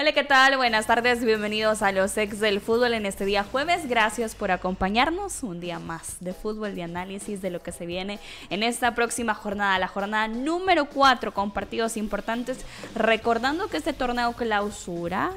[0.00, 0.56] Hola, ¿qué tal?
[0.56, 3.88] Buenas tardes, bienvenidos a los ex del fútbol en este día jueves.
[3.88, 8.20] Gracias por acompañarnos un día más de fútbol, de análisis de lo que se viene
[8.48, 12.58] en esta próxima jornada, la jornada número 4 con partidos importantes,
[12.94, 15.32] recordando que este torneo clausura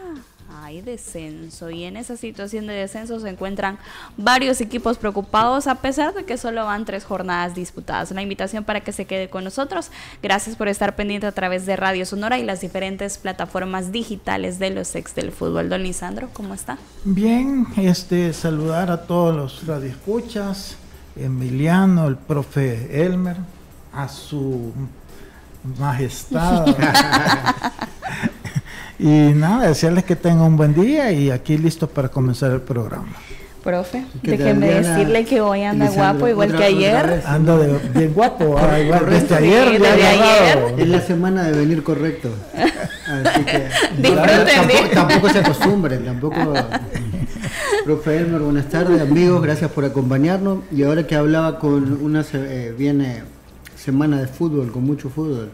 [0.54, 3.78] hay descenso y en esa situación de descenso se encuentran
[4.18, 8.12] varios equipos preocupados a pesar de que solo van tres jornadas disputadas.
[8.12, 9.92] Una invitación para que se quede con nosotros.
[10.22, 14.72] Gracias por estar pendiente a través de Radio Sonora y las diferentes plataformas digitales de
[14.72, 15.70] los ex del fútbol.
[15.70, 16.78] Don Lisandro, ¿cómo está?
[17.04, 20.76] Bien, este saludar a todos los radioescuchas,
[21.16, 23.38] Emiliano, el profe Elmer,
[23.94, 24.74] a su
[25.78, 26.66] majestad.
[29.02, 33.08] Y nada, desearles que tengan un buen día y aquí listo para comenzar el programa.
[33.64, 37.24] Profe, déjeme decirle que hoy anda guapo igual que ayer.
[37.26, 39.72] Anda de, bien guapo, ah, igual desde ayer.
[39.72, 40.76] Desde ayer.
[40.78, 42.30] Es la semana de venir correcto.
[42.54, 43.70] Así que
[44.04, 46.54] tampoco, tampoco, se acostumbren, tampoco.
[47.84, 50.60] Profe Elmer, buenas tardes, amigos, gracias por acompañarnos.
[50.72, 53.24] Y ahora que hablaba con una eh, viene
[53.76, 55.50] semana de fútbol, con mucho fútbol.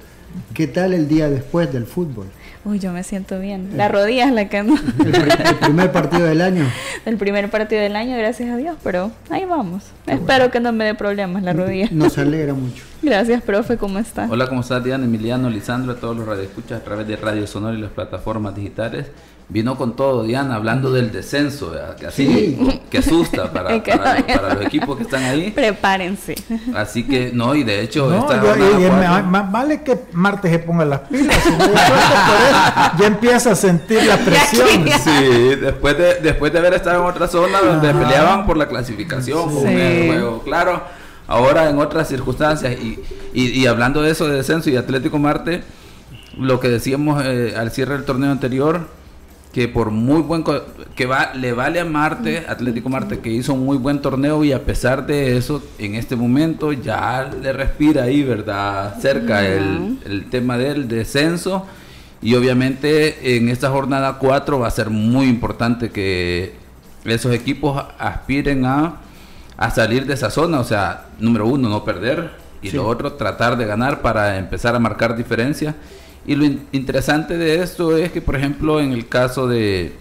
[0.54, 2.26] ¿Qué tal el día después del fútbol?
[2.66, 3.72] Uy, yo me siento bien.
[3.76, 4.76] La rodilla es la que no.
[4.76, 6.66] El, primer partido del año.
[7.06, 9.84] El primer partido del año, gracias a Dios, pero ahí vamos.
[10.06, 11.88] Espero que no me dé problemas la rodilla.
[11.92, 12.84] Nos alegra mucho.
[13.02, 14.28] Gracias, profe, ¿cómo está?
[14.30, 17.78] Hola, ¿cómo estás, Diana, Emiliano, Lisandro, a todos los radioescuchas a través de Radio Sonora
[17.78, 19.06] y las plataformas digitales?
[19.50, 25.04] Vino con todo, Diana, hablando del descenso, que así que asusta para, los equipos que
[25.04, 25.52] están ahí.
[25.52, 26.36] Prepárense.
[26.76, 31.38] Así que, no, y de hecho, más vale que Marte se ponga las pilas,
[33.00, 34.68] ya empieza a sentir la presión.
[35.04, 39.50] Sí, después de, después de haber estado en otra zona donde peleaban por la clasificación,
[39.50, 40.08] sí.
[40.08, 40.82] juego, claro,
[41.26, 43.00] ahora en otras circunstancias, y,
[43.34, 45.64] y, hablando de eso de descenso y Atlético Marte,
[46.38, 48.88] lo que decíamos eh, al cierre del torneo anterior,
[49.58, 50.44] que por muy buen
[50.96, 54.52] que va le vale a Marte Atlético Marte que hizo un muy buen torneo y
[54.52, 60.30] a pesar de eso en este momento ya le respira ahí verdad cerca el, el,
[60.30, 61.66] tema del descenso.
[62.22, 66.54] Y obviamente en esta jornada 4 va a ser muy importante que
[67.06, 68.98] esos equipos aspiren a,
[69.58, 70.60] a salir de esa zona.
[70.60, 72.30] O sea número uno no perder.
[72.62, 75.74] Y lo otro tratar de ganar para empezar a marcar diferencia
[76.28, 79.94] y lo interesante de esto es que, por ejemplo, en el caso de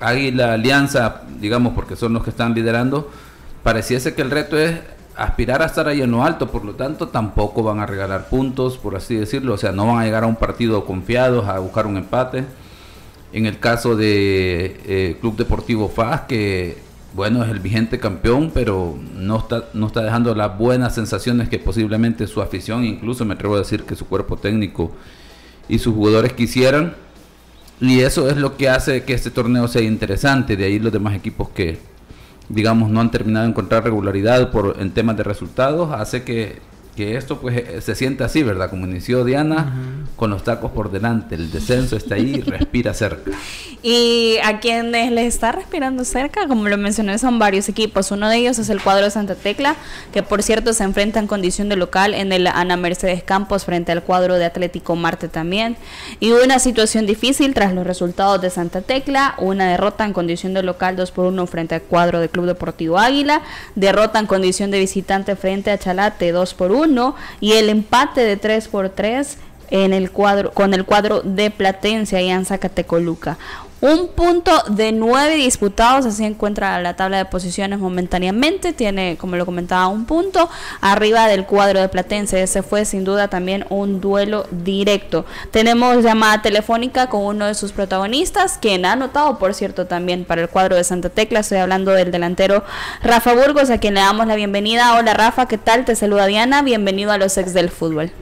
[0.00, 3.10] Águila Alianza, digamos, porque son los que están liderando,
[3.62, 4.80] pareciese que el reto es
[5.16, 8.78] aspirar a estar ahí en lo alto, por lo tanto tampoco van a regalar puntos,
[8.78, 11.86] por así decirlo, o sea, no van a llegar a un partido confiados a buscar
[11.86, 12.44] un empate.
[13.34, 16.78] En el caso de eh, Club Deportivo FAS, que
[17.12, 21.58] bueno, es el vigente campeón, pero no está, no está dejando las buenas sensaciones que
[21.58, 24.92] posiblemente su afición, incluso me atrevo a decir que su cuerpo técnico
[25.70, 26.94] y sus jugadores quisieran.
[27.80, 30.56] Y eso es lo que hace que este torneo sea interesante.
[30.56, 31.78] De ahí los demás equipos que,
[32.48, 36.58] digamos, no han terminado de encontrar regularidad por, en temas de resultados, hace que
[37.00, 38.68] que esto pues eh, se siente así, ¿verdad?
[38.68, 39.72] Como inició Diana,
[40.16, 43.30] con los tacos por delante, el descenso está ahí, respira cerca.
[43.82, 48.10] Y a quienes les está respirando cerca, como lo mencioné, son varios equipos.
[48.10, 49.76] Uno de ellos es el cuadro de Santa Tecla,
[50.12, 53.92] que por cierto se enfrenta en condición de local en el Ana Mercedes Campos frente
[53.92, 55.78] al cuadro de Atlético Marte también.
[56.18, 60.62] Y una situación difícil tras los resultados de Santa Tecla, una derrota en condición de
[60.62, 63.40] local 2 por 1 frente al cuadro de Club Deportivo Águila,
[63.74, 66.89] derrota en condición de visitante frente a Chalate 2 por 1
[67.40, 69.38] y el empate de 3 por 3
[69.70, 73.38] en el cuadro, con el cuadro de Platense y en Zacatecoluca.
[73.82, 78.74] Un punto de nueve disputados, así encuentra la tabla de posiciones momentáneamente.
[78.74, 80.50] Tiene, como lo comentaba, un punto
[80.82, 82.42] arriba del cuadro de Platense.
[82.42, 85.24] Ese fue sin duda también un duelo directo.
[85.50, 90.42] Tenemos llamada telefónica con uno de sus protagonistas, quien ha anotado, por cierto, también para
[90.42, 91.40] el cuadro de Santa Tecla.
[91.40, 92.62] Estoy hablando del delantero
[93.02, 94.94] Rafa Burgos, a quien le damos la bienvenida.
[94.98, 95.86] Hola Rafa, ¿qué tal?
[95.86, 96.60] Te saluda Diana.
[96.60, 98.12] Bienvenido a los ex del fútbol.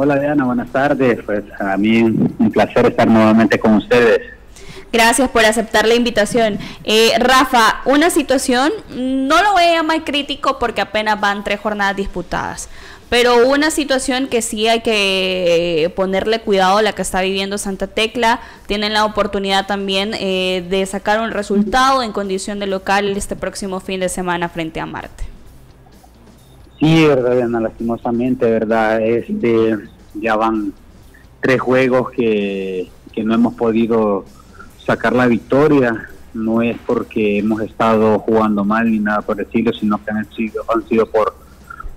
[0.00, 1.18] Hola Diana, buenas tardes.
[1.26, 4.20] Pues a mí un placer estar nuevamente con ustedes.
[4.92, 6.56] Gracias por aceptar la invitación.
[6.84, 11.96] Eh, Rafa, una situación, no lo voy a llamar crítico porque apenas van tres jornadas
[11.96, 12.68] disputadas,
[13.10, 18.38] pero una situación que sí hay que ponerle cuidado, la que está viviendo Santa Tecla,
[18.68, 23.80] tienen la oportunidad también eh, de sacar un resultado en condición de local este próximo
[23.80, 25.37] fin de semana frente a Marte.
[26.78, 29.76] Sí, verdad, lastimosamente, verdad, este,
[30.14, 30.72] ya van
[31.40, 34.24] tres juegos que, que no hemos podido
[34.84, 36.08] sacar la victoria.
[36.34, 40.62] No es porque hemos estado jugando mal ni nada por decirlo, sino que han sido,
[40.72, 41.34] han sido por,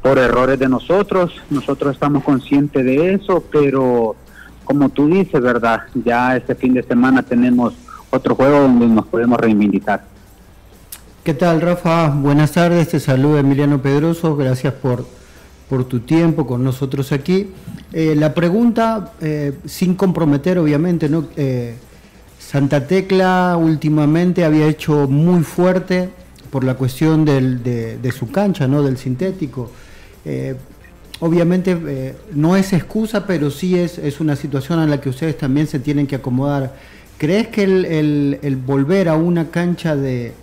[0.02, 1.32] por errores de nosotros.
[1.50, 4.16] Nosotros estamos conscientes de eso, pero
[4.64, 5.82] como tú dices, ¿verdad?
[5.94, 7.74] Ya este fin de semana tenemos
[8.10, 10.11] otro juego donde nos podemos reivindicar.
[11.24, 12.10] ¿Qué tal, Rafa?
[12.10, 15.06] Buenas tardes, te saluda Emiliano Pedroso, gracias por,
[15.70, 17.52] por tu tiempo con nosotros aquí.
[17.94, 21.28] Eh, la pregunta, eh, sin comprometer obviamente, ¿no?
[21.36, 21.76] Eh,
[22.40, 26.10] Santa Tecla últimamente había hecho muy fuerte
[26.50, 28.82] por la cuestión del, de, su cancha, ¿no?
[28.82, 29.70] del sintético.
[31.20, 35.68] obviamente no es excusa, pero sí es, es una situación a la que ustedes también
[35.68, 36.74] se tienen que acomodar.
[37.20, 40.34] ¿Crees que el volver a una cancha de,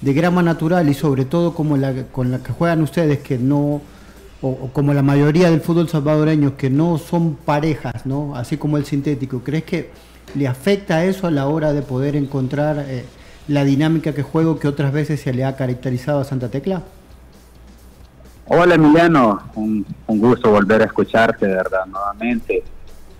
[0.00, 3.80] de grama natural y sobre todo como la, con la que juegan ustedes, que no,
[4.40, 8.36] o, como la mayoría del fútbol salvadoreño, que no son parejas, ¿no?
[8.36, 9.90] así como el sintético, ¿crees que
[10.34, 13.04] le afecta eso a la hora de poder encontrar eh,
[13.48, 16.82] la dinámica que juego que otras veces se le ha caracterizado a Santa Tecla?
[18.50, 22.62] Hola Emiliano, un, gusto volver a escucharte, de verdad, nuevamente.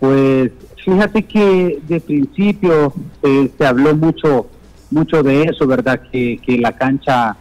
[0.01, 0.53] Pues
[0.83, 4.47] fíjate que de principio eh, se habló mucho
[4.91, 6.01] mucho de eso, ¿verdad?
[6.11, 7.37] Que, que la cancha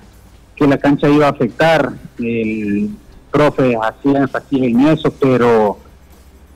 [0.58, 1.94] que la cancha iba a afectar.
[2.20, 2.90] El
[3.32, 5.78] profe hacía énfasis en eso, pero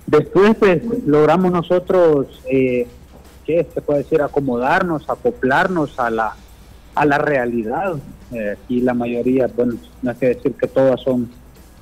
[0.07, 2.87] después pues, logramos nosotros, eh,
[3.45, 4.21] ¿qué se puede decir?
[4.21, 6.35] Acomodarnos, acoplarnos a la,
[6.95, 7.95] a la realidad.
[8.31, 11.29] Eh, y la mayoría, bueno, no hay que decir que todas son,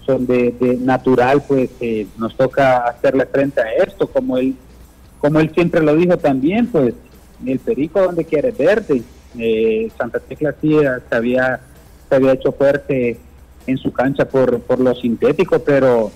[0.05, 4.55] son de, natural, pues eh, nos toca hacerle frente a esto, como él,
[5.19, 6.95] como él siempre lo dijo también, pues
[7.45, 9.03] el Perico donde quiere verte.
[9.37, 11.59] Eh, Santa Tecla sí eh, se había,
[12.07, 13.19] se había hecho fuerte
[13.67, 16.11] en su cancha por, por lo sintético, pero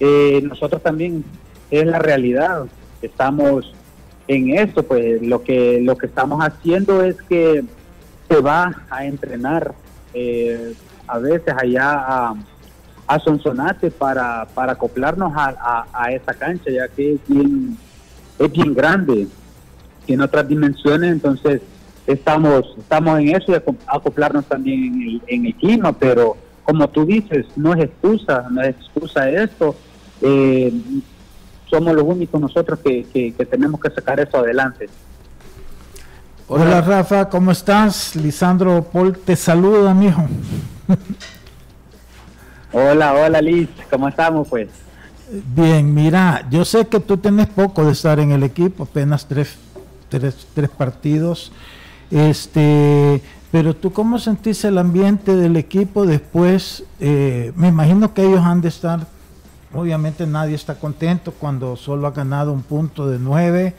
[0.00, 1.24] eh, nosotros también
[1.70, 2.66] es la realidad.
[3.02, 3.74] Estamos
[4.26, 7.62] en esto, pues lo que lo que estamos haciendo es que
[8.28, 9.74] se va a entrenar
[11.06, 12.34] a veces allá a,
[13.06, 17.76] a Sonsonate para, para acoplarnos a, a, a, esa cancha, ya que es bien,
[18.38, 19.26] es bien grande
[20.06, 21.60] tiene otras dimensiones, entonces
[22.06, 23.54] estamos, estamos en eso y
[23.86, 29.28] acoplarnos también en el, clima, pero como tú dices, no es excusa, no es excusa
[29.28, 29.74] esto.
[30.22, 30.72] Eh,
[31.70, 34.88] somos los únicos nosotros que, tenemos que sacar eso adelante.
[36.46, 36.82] Hola.
[36.82, 38.14] Rafa, ¿cómo estás?
[38.16, 40.26] Lisandro Paul te saluda, mijo.
[42.72, 44.68] hola, hola Liz, ¿cómo estamos pues?
[45.54, 49.56] Bien, mira, yo sé que tú tienes poco de estar en el equipo, apenas tres
[50.08, 50.46] tres,
[50.76, 51.52] partidos.
[52.10, 58.40] Este, pero tú cómo sentís el ambiente del equipo después, eh, me imagino que ellos
[58.40, 59.06] han de estar,
[59.72, 63.74] obviamente nadie está contento cuando solo ha ganado un punto de nueve,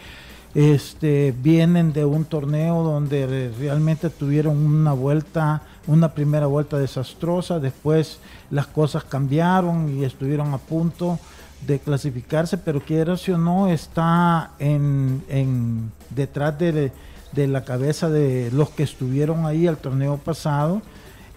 [0.55, 8.19] este, vienen de un torneo donde realmente tuvieron una vuelta, una primera vuelta desastrosa, después
[8.49, 11.19] las cosas cambiaron y estuvieron a punto
[11.65, 16.91] de clasificarse, pero quieras o no, está en, en detrás de,
[17.31, 20.81] de, la cabeza de los que estuvieron ahí al torneo pasado.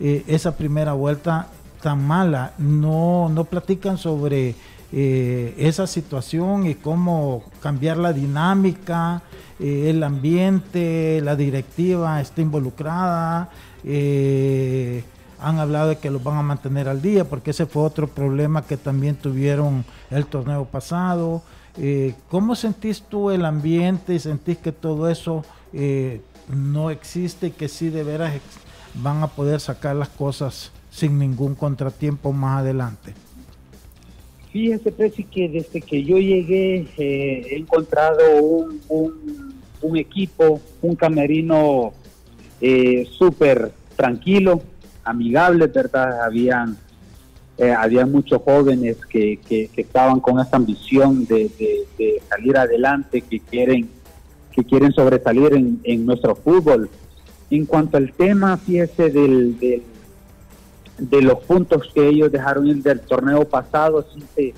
[0.00, 1.48] Eh, esa primera vuelta
[1.82, 4.54] tan mala, no, no platican sobre
[4.92, 9.22] eh, esa situación y cómo cambiar la dinámica,
[9.60, 13.50] eh, el ambiente, la directiva está involucrada
[15.40, 18.66] han hablado de que los van a mantener al día, porque ese fue otro problema
[18.66, 21.42] que también tuvieron el torneo pasado.
[21.76, 27.50] Eh, ¿Cómo sentís tú el ambiente y sentís que todo eso eh, no existe y
[27.50, 28.34] que sí de veras
[28.94, 33.14] van a poder sacar las cosas sin ningún contratiempo más adelante?
[34.50, 38.22] Fíjese, Preci, que desde que yo llegué eh, he encontrado
[38.88, 41.92] un, equipo, un camerino
[43.18, 44.62] súper tranquilo,
[45.08, 46.22] amigables, ¿verdad?
[46.22, 46.76] Habían,
[47.56, 51.50] eh, había muchos jóvenes que, que, estaban con esa ambición de,
[52.28, 53.88] salir adelante, que quieren,
[54.52, 56.88] que quieren sobresalir en, en nuestro fútbol.
[57.50, 59.82] En cuanto al tema, fíjese, del, del,
[60.98, 64.54] de los puntos que ellos dejaron en del torneo pasado, sí se,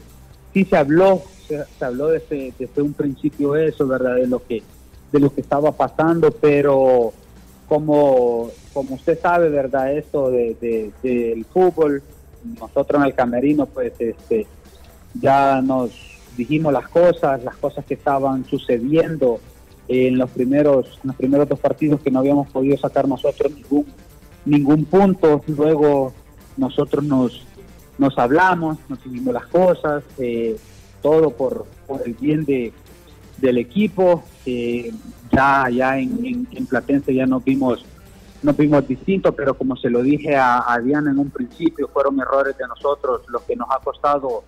[0.52, 4.16] sí se habló, se, habló desde, desde un principio eso, ¿verdad?
[4.16, 4.62] De lo que,
[5.12, 7.12] de lo que estaba pasando, pero
[7.68, 9.96] como, como usted sabe, ¿verdad?
[9.96, 12.02] Esto de, del fútbol,
[12.58, 14.46] nosotros en el camerino, pues este,
[15.14, 15.90] ya nos
[16.36, 19.40] dijimos las cosas, las cosas que estaban sucediendo
[19.88, 23.86] en los primeros, los primeros dos partidos que no habíamos podido sacar nosotros ningún,
[24.44, 25.42] ningún punto.
[25.48, 26.12] Luego
[26.56, 27.44] nosotros nos,
[27.98, 30.56] nos hablamos, nos dijimos las cosas, eh,
[31.02, 31.66] todo por,
[32.04, 32.72] el bien de,
[33.38, 34.22] del equipo.
[34.46, 34.92] Eh,
[35.32, 37.84] ya ya en, en, Platense ya nos vimos
[38.42, 42.56] nos vimos distintos, pero como se lo dije a, Diana en un principio, fueron errores
[42.56, 44.44] de nosotros los que nos ha costado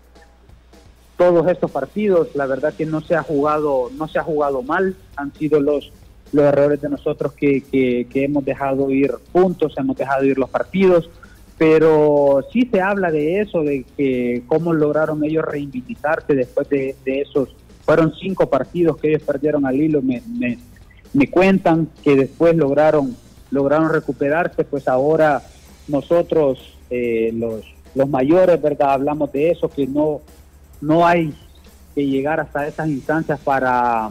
[1.17, 2.35] todos estos partidos.
[2.35, 5.93] La verdad que no se ha jugado no se ha jugado mal, han sido los
[6.33, 11.11] los errores de nosotros que, que, hemos dejado ir puntos, hemos dejado ir los partidos,
[11.59, 17.55] pero sí se habla de eso, de que cómo lograron ellos reivindicarse después de, esos,
[17.85, 20.23] fueron cinco partidos que ellos perdieron al hilo, me,
[21.13, 23.15] me, cuentan que después lograron,
[23.53, 25.43] lograron recuperarse, pues ahora
[25.87, 28.95] nosotros, eh, los, los mayores, ¿verdad?
[28.95, 30.21] Hablamos de eso, que no,
[30.81, 31.33] no hay
[31.95, 34.11] que llegar hasta esas instancias para,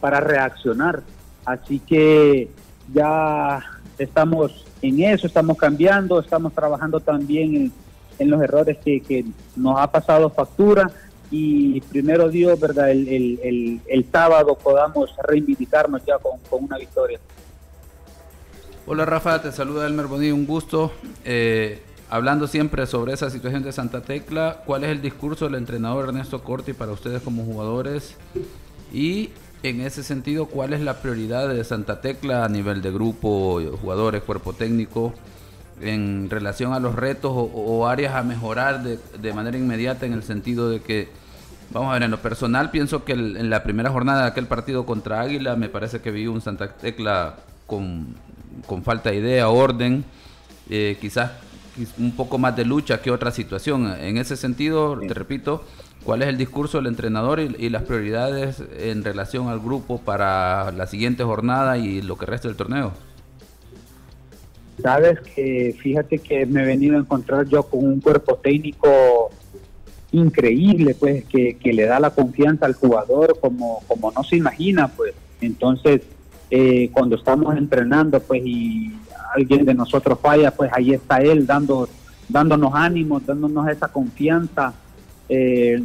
[0.00, 1.02] para reaccionar.
[1.44, 2.48] Así que
[2.92, 3.62] ya
[3.98, 7.72] estamos en eso, estamos cambiando, estamos trabajando también
[8.18, 9.24] en, los errores que,
[9.56, 10.90] nos ha pasado factura
[11.30, 12.90] y primero Dios, ¿verdad?
[12.90, 17.18] El, el, sábado podamos reivindicarnos ya con, una victoria.
[18.86, 20.92] Hola Rafa, te saluda Elmer Bonillo, un gusto.
[21.24, 26.08] Eh, hablando siempre sobre esa situación de Santa Tecla, ¿cuál es el discurso del entrenador
[26.08, 28.14] Ernesto Corti para ustedes como jugadores?
[28.92, 29.30] Y
[29.62, 34.22] en ese sentido, ¿cuál es la prioridad de Santa Tecla a nivel de grupo, jugadores,
[34.22, 35.14] cuerpo técnico,
[35.80, 40.68] en relación a los retos o, áreas a mejorar de, manera inmediata en el sentido
[40.68, 41.08] de que,
[41.70, 44.84] vamos a ver, en lo personal pienso que en la primera jornada de aquel partido
[44.84, 47.36] contra Águila me parece que vi un Santa Tecla
[47.66, 48.14] con,
[48.82, 50.04] falta de idea, orden,
[50.70, 51.32] eh, quizás
[51.98, 53.92] un poco más de lucha que otra situación.
[54.00, 55.64] En ese sentido, te repito,
[56.04, 60.86] ¿Cuál es el discurso del entrenador y, las prioridades en relación al grupo para la
[60.86, 62.92] siguiente jornada y lo que resta del torneo?
[64.82, 69.30] Sabes que fíjate que me he venido a encontrar yo con un cuerpo técnico
[70.12, 75.14] increíble, pues que, le da la confianza al jugador como, como no se imagina, pues.
[75.40, 76.02] Entonces,
[76.56, 78.94] eh, cuando estamos entrenando, pues y
[79.34, 81.88] alguien de nosotros falla, pues ahí está él dando,
[82.28, 84.72] dándonos ánimos, dándonos esa confianza
[85.28, 85.82] eh,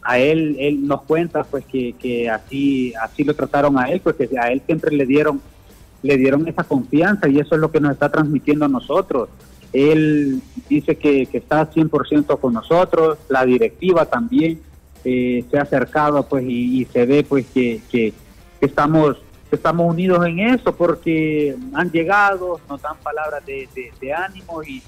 [0.00, 4.38] a él, él nos cuenta pues que, así, así lo trataron a él, pues que
[4.38, 5.40] a él siempre le dieron,
[6.04, 9.28] le dieron esa confianza y eso es lo que nos está transmitiendo a nosotros.
[9.72, 14.60] Él dice que, que está 100% con nosotros, la directiva también
[15.04, 18.12] eh, se ha acercado pues y, se ve pues que, que,
[18.60, 19.16] estamos
[19.56, 24.82] estamos unidos en eso porque han llegado, nos dan palabras de, ánimo y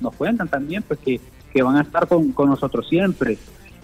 [0.00, 1.20] nos, cuentan también pues que,
[1.52, 3.38] que van a estar con, con nosotros siempre.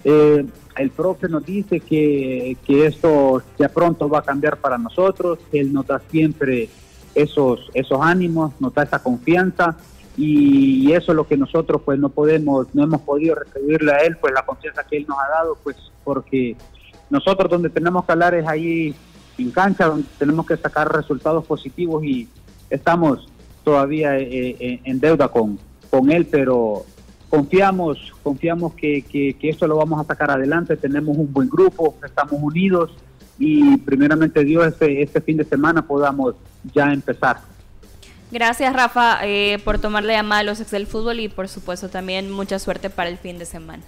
[0.04, 5.72] Eh, el profe nos dice que, esto ya pronto va a cambiar para nosotros, él
[5.72, 6.68] nos da siempre
[7.14, 9.76] esos, esos ánimos, nos da esa confianza
[10.16, 14.16] y eso es lo que nosotros pues no podemos, no hemos podido recibirle a él,
[14.18, 16.56] pues la confianza que él nos ha dado, pues porque
[17.10, 18.94] nosotros donde tenemos que hablar es ahí
[19.38, 22.28] en cancha, donde tenemos que sacar resultados positivos y
[22.70, 23.28] estamos
[23.64, 25.58] todavía eh, eh, en deuda con,
[25.90, 26.84] con él, pero
[27.28, 32.40] confiamos, confiamos que, que, esto lo vamos a sacar adelante, tenemos un buen grupo, estamos
[32.40, 32.92] unidos
[33.38, 36.34] y primeramente Dios este, este fin de semana podamos
[36.72, 37.38] ya empezar.
[38.30, 41.88] Gracias Rafa eh, por tomar la llamada a los ex del fútbol y por supuesto
[41.88, 43.82] también mucha suerte para el fin de semana.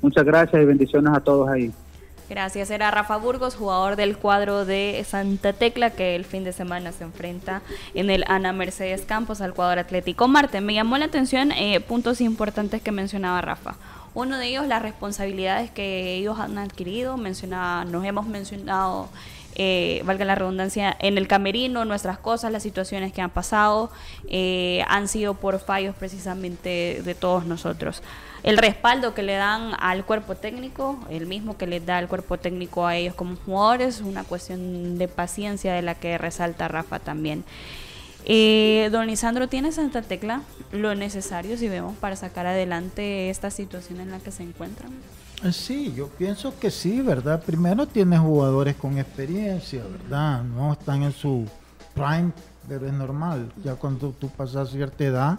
[0.00, 1.72] Muchas gracias y bendiciones a todos ahí.
[2.28, 2.70] Gracias.
[2.70, 7.04] Era Rafa Burgos, jugador del cuadro de Santa Tecla, que el fin de semana se
[7.04, 7.62] enfrenta
[7.94, 10.60] en el Ana Mercedes Campos al cuadro Atlético Marte.
[10.60, 13.76] Me llamó la atención eh, puntos importantes que mencionaba Rafa.
[14.12, 17.16] Uno de ellos, las responsabilidades que ellos han adquirido.
[17.16, 19.08] Mencionaba, nos hemos mencionado,
[19.54, 23.90] eh, valga la redundancia, en el camerino, nuestras cosas, las situaciones que han pasado,
[24.28, 28.02] eh, han sido por fallos precisamente de todos nosotros
[28.42, 32.38] el respaldo que le dan al cuerpo técnico, el mismo que les da el cuerpo
[32.38, 37.44] técnico a ellos como jugadores, una cuestión de paciencia de la que resalta Rafa también.
[38.24, 44.00] Eh, don Lisandro, ¿tiene Santa Tecla lo necesario, si vemos, para sacar adelante esta situación
[44.00, 44.90] en la que se encuentran?
[45.44, 47.42] Eh, sí, yo pienso que sí, ¿verdad?
[47.42, 50.42] Primero tiene jugadores con experiencia, ¿verdad?
[50.42, 51.46] No están en su
[51.94, 52.32] prime,
[52.68, 53.50] pero es normal.
[53.64, 55.38] Ya cuando tú pasas cierta edad,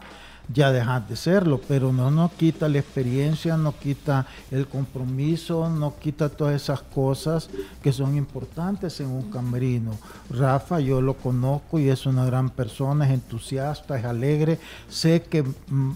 [0.52, 5.98] ya dejas de serlo, pero no nos quita la experiencia, no quita el compromiso, no
[6.00, 7.50] quita todas esas cosas
[7.84, 9.92] que son importantes en un camerino.
[10.30, 15.44] Rafa, yo lo conozco y es una gran persona, es entusiasta, es alegre, sé que
[15.44, 15.92] mm,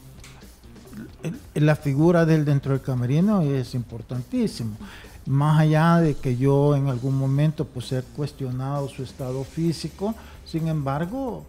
[1.55, 4.77] la figura de él dentro del camerino es importantísimo.
[5.25, 10.13] Más allá de que yo en algún momento pues he cuestionado su estado físico,
[10.45, 11.45] sin embargo,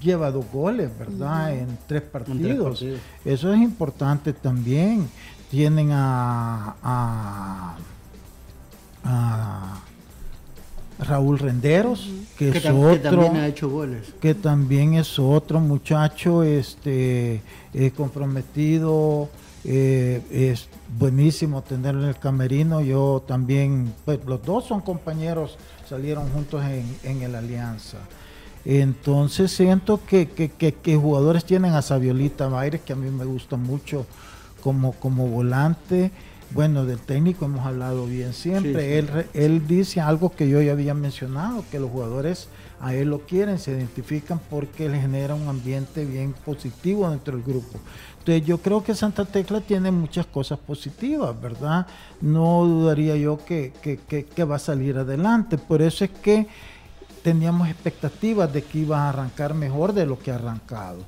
[0.00, 1.54] lleva dos goles, ¿verdad?
[1.54, 2.84] En tres partidos.
[3.24, 5.08] Eso es importante también.
[5.50, 7.76] Tienen a, a,
[10.98, 12.08] Raúl Renderos,
[12.38, 14.14] que, es otro, también ha hecho goles.
[14.20, 17.42] Que también es otro muchacho este,
[17.74, 19.28] eh, comprometido.
[19.64, 20.68] Eh, es
[20.98, 22.80] buenísimo tenerlo en el camerino.
[22.80, 25.58] Yo también, pues los dos son compañeros,
[25.88, 27.98] salieron juntos en, en el Alianza.
[28.64, 34.06] Entonces siento que, que, jugadores tienen a Saviolita Baires, que a mí me gusta mucho
[34.62, 36.12] como, como volante.
[36.50, 38.98] Bueno, del técnico hemos hablado bien siempre.
[38.98, 43.20] Él, él dice algo que yo ya había mencionado, que los jugadores a él lo
[43.20, 47.78] quieren, se identifican porque le genera un ambiente bien positivo dentro del grupo.
[48.18, 51.86] Entonces yo creo que Santa Tecla tiene muchas cosas positivas, ¿verdad?
[52.20, 55.58] No dudaría yo que, que va a salir adelante.
[55.58, 56.46] Por eso es que
[57.22, 60.98] teníamos expectativas de que iba a arrancar mejor de lo que ha arrancado.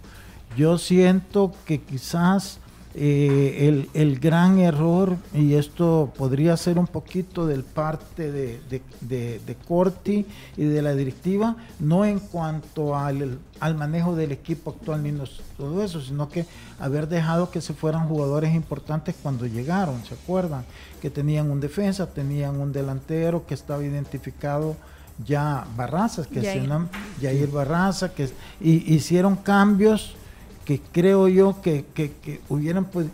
[0.56, 2.61] Yo siento que quizás
[2.97, 8.61] eh, el, gran error, y esto podría ser un poquito del parte de,
[9.00, 10.25] de, Corti
[10.56, 15.12] y de la directiva, no en cuanto al, al, manejo del equipo actual ni
[15.56, 16.47] todo eso, sino que
[16.78, 20.64] haber dejado que se fueran jugadores importantes cuando llegaron, ¿se acuerdan?
[21.02, 24.76] Que tenían un defensa, tenían un delantero que estaba identificado
[25.25, 26.88] ya Barrazas, que se llaman
[27.21, 28.30] Yair Barraza, que
[28.61, 30.16] y, hicieron cambios
[30.64, 33.06] que creo yo que, que, hubieran pues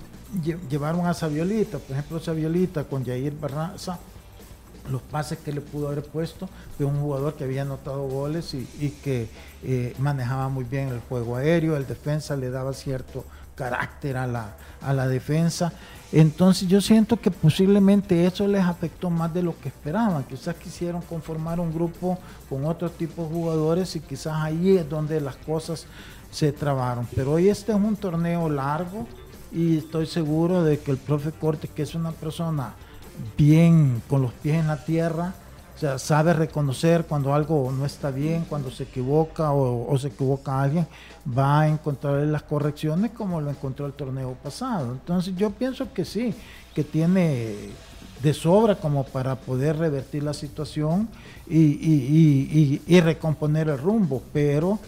[0.71, 3.99] llevaron a Saviolita, por ejemplo Saviolita con Yair Barraza,
[4.90, 8.90] los pases que le pudo haber puesto, fue un jugador que había anotado goles y,
[9.02, 9.28] que
[9.62, 14.57] eh, manejaba muy bien el juego aéreo, el defensa le daba cierto carácter a la,
[14.80, 15.73] a la defensa.
[16.12, 20.25] Entonces yo siento que posiblemente eso les afectó más de lo que esperaban.
[20.25, 25.21] Quizás quisieron conformar un grupo con otro tipo de jugadores y quizás ahí es donde
[25.21, 25.87] las cosas
[26.31, 27.07] se trabaron.
[27.14, 29.07] Pero hoy este es un torneo largo
[29.52, 32.75] y estoy seguro de que el profe Corte, que es una persona
[33.37, 35.35] bien con los pies en la tierra,
[35.81, 40.61] o sea, sabe reconocer cuando algo no está bien, cuando se equivoca o, se equivoca
[40.61, 40.87] alguien,
[41.27, 44.93] va a encontrar las correcciones como lo encontró el torneo pasado.
[44.93, 46.35] Entonces yo pienso que sí,
[46.75, 47.71] que tiene
[48.23, 51.09] de sobra como para poder revertir la situación
[51.49, 54.79] y, y recomponer el rumbo, pero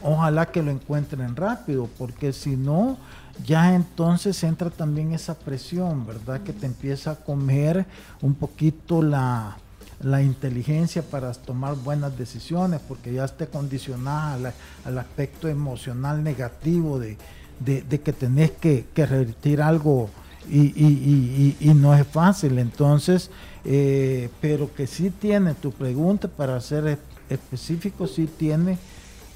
[0.00, 2.96] ojalá que lo encuentren rápido, porque si no,
[3.44, 6.40] ya entonces entra también esa presión, ¿verdad?
[6.40, 7.84] Que te empieza a comer
[8.22, 9.58] un poquito la
[10.02, 14.52] la inteligencia para tomar buenas decisiones, porque ya esté condicionada
[14.84, 17.16] al, aspecto emocional negativo de,
[17.64, 20.10] que tenés que, revertir algo
[20.50, 22.58] y, no es fácil.
[22.58, 23.30] Entonces,
[23.64, 28.78] eh, pero que sí tiene tu pregunta para ser específico, sí tiene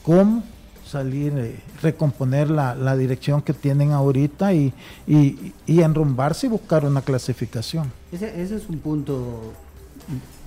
[0.02, 0.42] cómo
[0.84, 4.72] salir, eh, recomponer la, dirección que tienen ahorita y,
[5.06, 7.92] y, enrumbarse y buscar una clasificación.
[8.12, 9.52] Ese, ese es un punto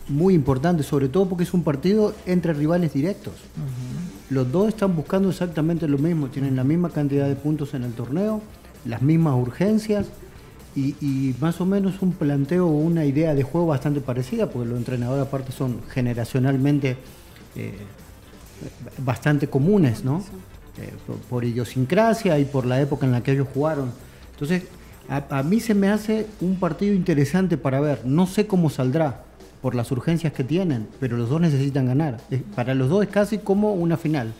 [0.09, 3.33] muy importante, sobre todo porque es un partido entre rivales directos.
[4.29, 7.93] Los dos están buscando exactamente lo mismo, tienen la misma cantidad de puntos en el
[7.93, 8.41] torneo,
[8.85, 10.07] las mismas urgencias
[10.75, 14.77] y, más o menos un planteo o una idea de juego bastante parecida, porque los
[14.77, 16.97] entrenadores aparte son generacionalmente
[17.55, 17.73] eh,
[19.03, 20.23] bastante comunes, ¿no?
[20.77, 20.93] Eh,
[21.29, 23.91] por, idiosincrasia y por la época en la que ellos jugaron.
[24.31, 24.63] Entonces,
[25.09, 29.23] a mí se me hace un partido interesante para ver, no sé cómo saldrá
[29.61, 32.17] por las urgencias que tienen, pero los dos necesitan ganar.
[32.55, 34.33] Para los dos es casi como una final,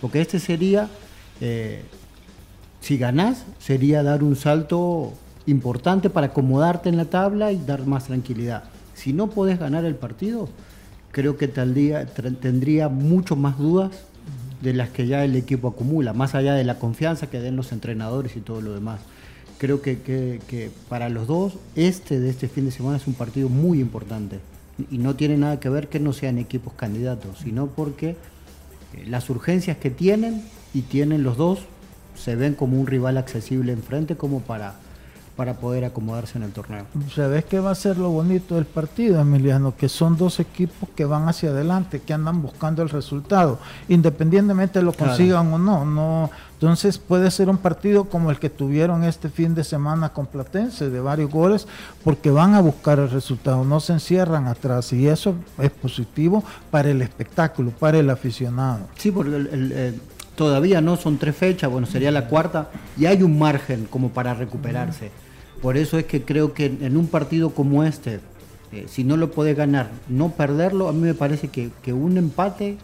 [0.00, 0.88] porque este sería,
[1.40, 1.82] eh,
[2.80, 5.12] si ganás, sería dar un salto
[5.46, 8.64] importante para acomodarte en la tabla y dar más tranquilidad.
[8.94, 10.48] Si no podés ganar el partido,
[11.10, 13.90] creo que tendría mucho más dudas
[14.62, 17.72] de las que ya el equipo acumula, más allá de la confianza que den los
[17.72, 19.00] entrenadores y todo lo demás.
[19.58, 23.48] Creo que, que para los dos, este de este fin de semana es un partido
[23.48, 24.40] muy importante
[24.90, 28.10] y no tiene nada que ver que no sean equipos candidatos, sino porque
[28.94, 30.42] eh, las urgencias que tienen
[30.74, 31.60] y tienen los dos
[32.14, 34.74] se ven como un rival accesible enfrente como para
[35.42, 36.84] para poder acomodarse en el torneo.
[37.12, 39.74] ¿Sabes qué va a ser lo bonito del partido, Emiliano?
[39.76, 44.92] Que son dos equipos que van hacia adelante, que andan buscando el resultado, independientemente lo
[44.92, 45.84] consigan o no.
[45.84, 46.30] no.
[46.52, 50.90] Entonces puede ser un partido como el que tuvieron este fin de semana con Platense,
[50.90, 51.66] de varios goles,
[52.04, 56.88] porque van a buscar el resultado, no se encierran atrás y eso es positivo para
[56.88, 58.86] el espectáculo, para el aficionado.
[58.94, 60.00] Sí, porque el,
[60.36, 64.34] todavía no son tres fechas, bueno, sería la cuarta, y hay un margen como para
[64.34, 65.10] recuperarse.
[65.62, 68.18] Por eso es que creo que en un partido como este,
[68.72, 72.78] eh, si no lo puede ganar, no perderlo, a mí me parece que, un empate,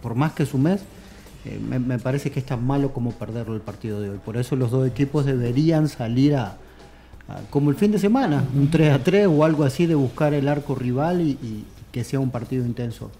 [0.00, 0.80] por más que su mes,
[1.44, 4.18] eh, me, parece que es tan malo como perderlo el partido de hoy.
[4.24, 6.56] Por eso los dos equipos deberían salir a,
[7.50, 10.48] como el fin de semana, un 3 a 3 o algo así de buscar el
[10.48, 13.10] arco rival y que sea un partido intenso.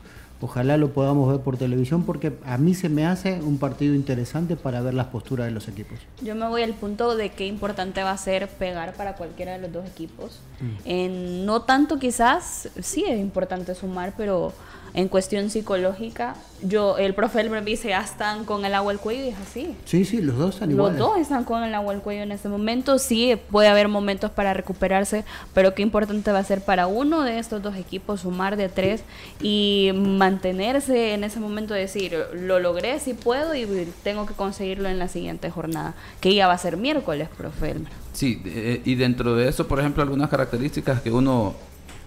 [0.42, 4.56] Ojalá lo podamos ver por televisión porque a mí se me hace un partido interesante
[4.56, 6.00] para ver las posturas de los equipos.
[6.20, 9.58] Yo me voy al punto de qué importante va a ser pegar para cualquiera de
[9.58, 10.40] los dos equipos.
[10.60, 11.44] Mm.
[11.44, 14.52] no tanto quizás, sí es importante sumar, pero
[14.94, 19.24] en cuestión psicológica, yo, el profe Elmer dice, ya están con el agua al cuello
[19.24, 19.74] y es así.
[19.84, 22.48] Sí, sí, los dos están Los dos están con el agua al cuello en este
[22.48, 22.98] momento.
[22.98, 25.24] Sí, puede haber momentos para recuperarse,
[25.54, 29.02] pero qué importante va a ser para uno de estos dos equipos sumar de tres
[29.40, 33.66] y mantenerse en ese momento de decir, lo logré, si puedo y
[34.02, 37.92] tengo que conseguirlo en la siguiente jornada, que ya va a ser miércoles, profe Elmer.
[38.12, 41.54] Sí, eh, y dentro de eso, por ejemplo, algunas características que uno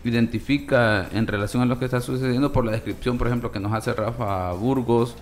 [0.10, 3.74] identifica en relación a lo que está sucediendo por la descripción, por ejemplo, que nos
[3.74, 5.16] hace Rafa Burgos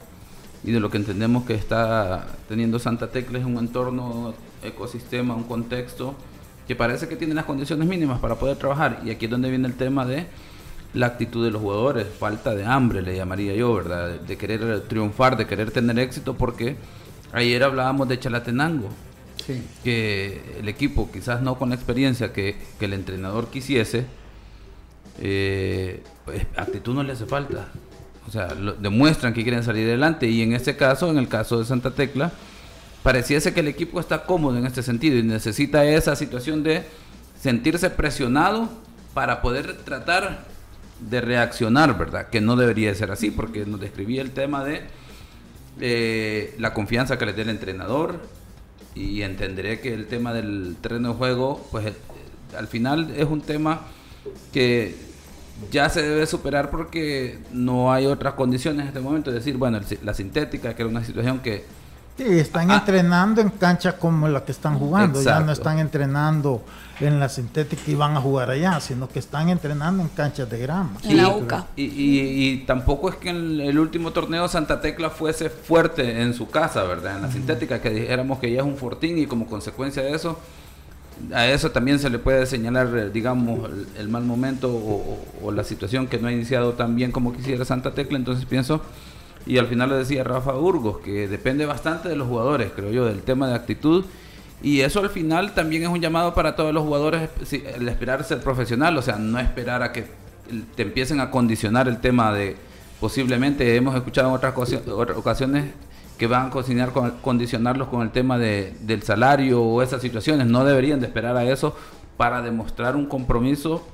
[0.64, 5.44] y de lo que entendemos que está teniendo Santa Tecla es un entorno, ecosistema, un
[5.44, 6.16] contexto
[6.68, 9.02] que parece que tiene las condiciones mínimas para poder trabajar.
[9.06, 10.26] Y aquí es donde viene el tema de
[10.94, 14.20] la actitud de los jugadores, falta de hambre, le llamaría yo, ¿verdad?
[14.20, 16.78] De, querer triunfar, de querer tener éxito, porque
[17.34, 18.90] ayer hablábamos de Chalatenango.
[19.84, 24.06] Que el equipo, quizás no con la experiencia que, que el entrenador quisiese,
[25.20, 26.04] eh,
[26.56, 27.68] actitud no le hace falta.
[28.28, 28.48] O sea,
[28.80, 32.32] demuestran que quieren salir adelante y en este caso, en el caso de Santa Tecla,
[33.04, 36.84] pareciese que el equipo está cómodo en este sentido y necesita esa situación de
[37.40, 38.70] sentirse presionado
[39.14, 40.46] para poder tratar
[41.00, 42.30] de reaccionar, ¿verdad?
[42.30, 44.84] Que no debería ser así, porque nos describía el tema de
[45.82, 48.22] eh, la confianza que le dé el entrenador
[48.96, 51.94] y entenderé que el tema del terreno de juego, pues eh,
[52.58, 53.82] al final es un tema
[54.52, 54.96] que
[55.72, 59.30] ya se debe superar porque no hay otras condiciones en este momento.
[59.30, 61.66] Es decir, bueno, la sintética, que era una situación que...
[62.16, 66.62] Sí, están ah, entrenando en canchas como la que están jugando, ya no están entrenando
[67.00, 70.60] en la sintética y van a jugar allá, sino que están entrenando en canchas de
[70.60, 70.92] grama.
[71.04, 71.66] en la UCA.
[71.76, 76.52] Y, y, tampoco es que en el último torneo Santa Tecla fuese fuerte en su
[76.52, 77.16] casa, ¿verdad?
[77.16, 80.38] En la sintética, que dijéramos que ya es un fortín y como consecuencia de eso
[81.34, 86.08] a eso también se le puede señalar, eh, digamos, el, mal momento o, la situación
[86.08, 88.18] que no ha iniciado tan bien como quisiera Santa Tecla.
[88.18, 88.82] Entonces pienso,
[89.46, 93.06] y al final lo decía Rafa Burgos, que depende bastante de los jugadores, creo yo,
[93.06, 94.06] del tema de actitud.
[94.62, 98.40] Y eso al final también es un llamado para todos los jugadores, el esperar ser
[98.40, 100.06] profesional, o sea, no esperar a que
[100.76, 102.56] te empiecen a condicionar el tema de
[103.00, 105.66] posiblemente, hemos escuchado en otras ocasiones,
[106.18, 110.48] que van a cocinar con, condicionarlos con el tema de, del salario o esas situaciones.
[110.48, 111.76] No deberían de esperar a eso
[112.18, 113.86] para demostrar un compromiso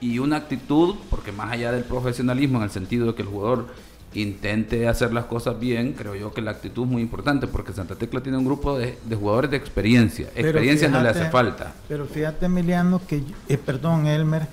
[0.00, 3.66] y una actitud, porque más allá del profesionalismo, en el sentido de que el jugador
[4.14, 7.94] intente hacer las cosas bien, creo yo que la actitud es muy importante, porque Santa
[7.94, 10.28] Tecla tiene un grupo de, jugadores de experiencia.
[10.34, 11.72] Experiencia no le hace falta.
[11.88, 14.48] Pero fíjate, Emiliano, que, eh, perdón, Elmer,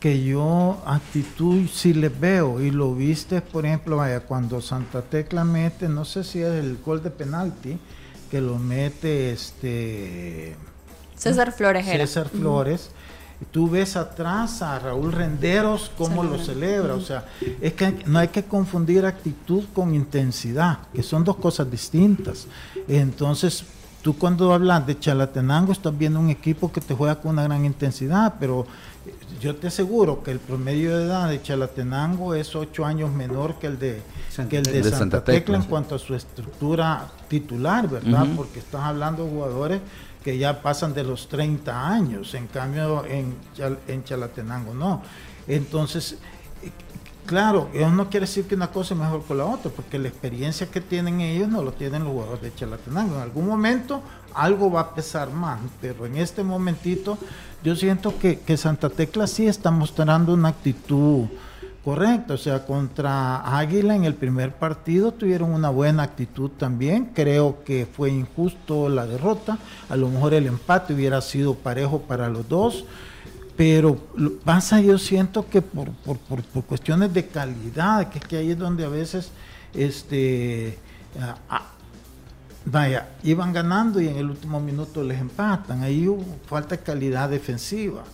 [0.00, 5.44] que yo actitud si le veo y lo viste, por ejemplo, vaya, cuando Santa Tecla
[5.44, 7.78] mete, no sé si es el gol de penalti,
[8.30, 10.56] que lo mete este
[11.16, 11.84] César Flores.
[11.86, 12.90] César Flores.
[13.52, 16.94] Tú ves atrás a Raúl Renderos cómo lo celebra.
[16.94, 17.24] O sea,
[17.60, 22.46] es que no hay que confundir actitud con intensidad, que son dos cosas distintas.
[22.88, 23.64] Entonces,
[24.02, 27.64] tú cuando hablas de Chalatenango estás viendo un equipo que te juega con una gran
[27.64, 28.66] intensidad, pero
[29.40, 33.66] yo te aseguro que el promedio de edad de Chalatenango es ocho años menor que
[33.68, 34.02] el de,
[34.36, 38.26] el de, Santa, Tecla, en cuanto a su estructura titular, ¿verdad?
[38.36, 39.80] Porque estás hablando de jugadores
[40.24, 43.34] que ya pasan de los 30 años, en cambio en,
[43.86, 45.02] en Chalatenango no.
[45.46, 46.18] Entonces,
[47.24, 50.08] claro, eso no quiere decir que una cosa es mejor que la otra, porque la
[50.08, 53.16] experiencia que tienen ellos no lo tienen los jugadores de Chalatenango.
[53.16, 54.02] En algún momento
[54.34, 57.18] algo va a pesar más, pero en este momentito
[57.64, 61.26] yo siento que, Santa Tecla sí está mostrando una actitud
[61.84, 67.64] correcta, o sea, contra Águila en el primer partido tuvieron una buena actitud también, creo
[67.64, 72.48] que fue injusto la derrota, a lo mejor el empate hubiera sido parejo para los
[72.48, 72.84] dos,
[73.56, 73.96] pero
[74.44, 76.18] pasa yo siento que por, por,
[76.64, 79.30] cuestiones de calidad, que, que ahí es donde a veces
[79.74, 80.78] este,
[82.70, 85.82] vaya, iban ganando y en el último minuto les empatan.
[85.82, 88.04] Ahí hubo falta de calidad defensiva.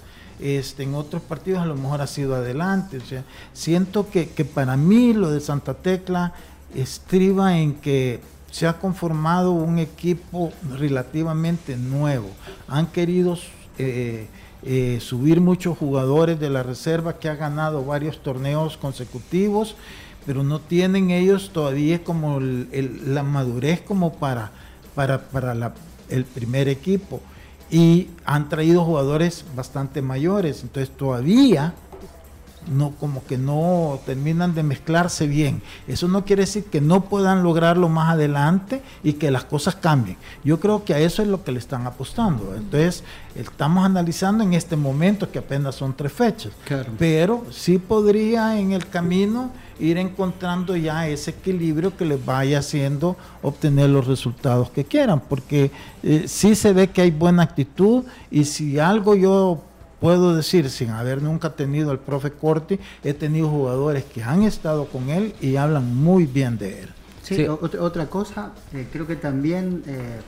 [0.40, 2.98] Este, en otros partidos a lo mejor ha sido adelante.
[2.98, 6.32] O sea, siento que, para mí lo de Santa Tecla
[6.74, 12.28] estriba en que se ha conformado un equipo relativamente nuevo.
[12.68, 13.36] Han querido
[13.78, 14.28] eh,
[14.62, 19.76] eh, subir muchos jugadores de la reserva que ha ganado varios torneos consecutivos
[20.26, 24.50] pero no tienen ellos todavía como la madurez como para,
[24.94, 25.74] para, para
[26.08, 27.20] el primer equipo.
[27.70, 31.74] Y han traído jugadores bastante mayores, entonces todavía
[32.68, 35.62] no como que no terminan de mezclarse bien.
[35.86, 40.16] Eso no quiere decir que no puedan lograrlo más adelante y que las cosas cambien.
[40.44, 42.54] Yo creo que a eso es lo que le están apostando.
[42.56, 46.52] Entonces, estamos analizando en este momento que apenas son tres fechas,
[46.98, 53.16] pero sí podría en el camino ir encontrando ya ese equilibrio que les vaya haciendo
[53.42, 55.70] obtener los resultados que quieran, porque
[56.02, 59.62] eh, sí se ve que hay buena actitud y si algo yo
[60.00, 64.86] puedo decir, sin haber nunca tenido al profe Corti, he tenido jugadores que han estado
[64.86, 66.88] con él y hablan muy bien de él.
[67.22, 70.20] Sí, Otra, cosa, eh, creo que también eh,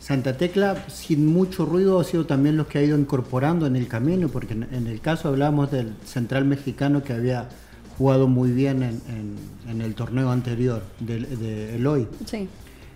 [0.00, 3.86] Santa Tecla, sin mucho ruido, ha sido también los que ha ido incorporando en el
[3.86, 7.48] camino, porque en, el caso hablamos del central mexicano que había
[7.98, 12.06] jugado muy bien en, el torneo anterior de, Eloy.
[12.26, 12.48] Sí,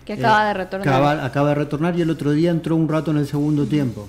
[0.05, 0.87] que acaba de retornar.
[0.87, 4.07] Acaba, acaba, de retornar y el otro día entró un rato en el segundo tiempo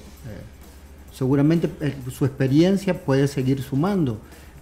[1.18, 4.18] seguramente eh, su experiencia puede seguir sumando.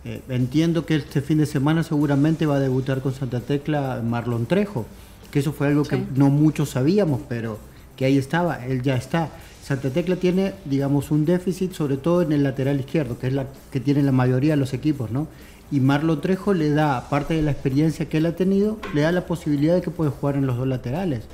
[0.07, 4.47] Eh, entiendo que este fin de semana seguramente va a debutar con Santa Tecla Marlon
[4.47, 4.87] Trejo,
[5.31, 7.59] que eso fue algo que no muchos sabíamos, pero
[7.95, 9.29] que ahí estaba, él ya está.
[9.63, 13.47] Santa Tecla tiene, digamos, un déficit, sobre todo en el lateral izquierdo, que es la
[13.71, 15.27] que tiene la mayoría de los equipos, ¿no?
[15.71, 19.13] Y Marlon Trejo le da, aparte de la experiencia que él ha tenido, le da
[19.13, 21.25] la posibilidad de que puede jugar en los dos laterales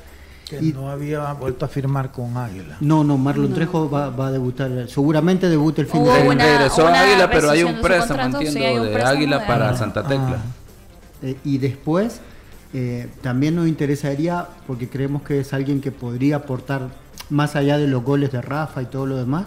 [0.61, 2.77] y no había vuelto a firmar con Águila.
[2.81, 6.45] No, no, Marlon Trejo va, a debutar, seguramente debuta el fin de semana.
[6.45, 10.39] Regresó a Águila, pero hay un préstamo, entiendo, de Águila para Santa Tecla.
[10.39, 11.23] Ah.
[11.23, 12.21] Eh, y después,
[12.75, 16.89] eh, también nos interesaría, porque creemos que es alguien que podría aportar,
[17.31, 19.47] más allá de los goles de Rafa y todo lo demás,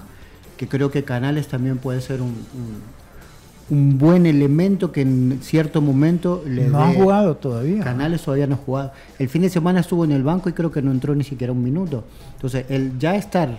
[0.58, 2.82] que creo que Canales también puede ser un un
[3.69, 7.84] buen elemento que en cierto momento le no ha jugado todavía.
[7.84, 8.91] Canales todavía no ha jugado.
[9.17, 11.51] El fin de semana estuvo en el banco y creo que no entró ni siquiera
[11.51, 12.04] un minuto.
[12.34, 13.58] Entonces el ya estar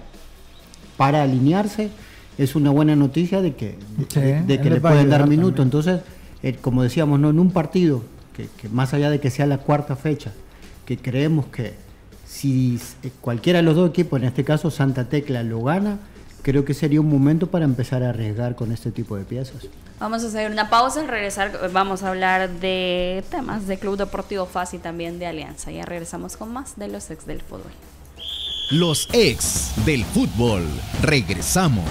[0.96, 1.90] para alinearse
[2.38, 3.76] es una buena noticia de que
[4.46, 5.62] de, que le pueden dar minuto.
[5.62, 6.00] Entonces
[6.42, 8.02] eh, como decíamos no en un partido
[8.34, 10.32] que, que, más allá de que sea la cuarta fecha
[10.84, 11.74] que creemos que
[12.26, 15.98] si eh, cualquiera de los dos equipos en este caso Santa Tecla lo gana
[16.46, 19.66] creo que sería un momento para empezar a arriesgar con este tipo de piezas.
[19.98, 24.46] Vamos a hacer una pausa, al regresar vamos a hablar de temas de Club Deportivo
[24.46, 25.72] FAS y también de Alianza.
[25.72, 27.72] Ya regresamos con más de los ex del fútbol.
[28.70, 30.62] Los ex del fútbol.
[31.02, 31.90] Regresamos.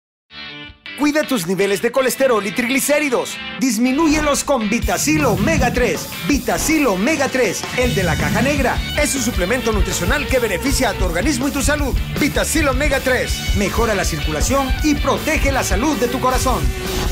[0.99, 3.37] Cuida tus niveles de colesterol y triglicéridos.
[3.59, 6.09] Disminúyelos con Vitacil Omega 3.
[6.27, 8.77] Vitacil Omega 3, el de la caja negra.
[9.01, 11.95] Es un suplemento nutricional que beneficia a tu organismo y tu salud.
[12.19, 16.61] Vitacil Omega 3 mejora la circulación y protege la salud de tu corazón.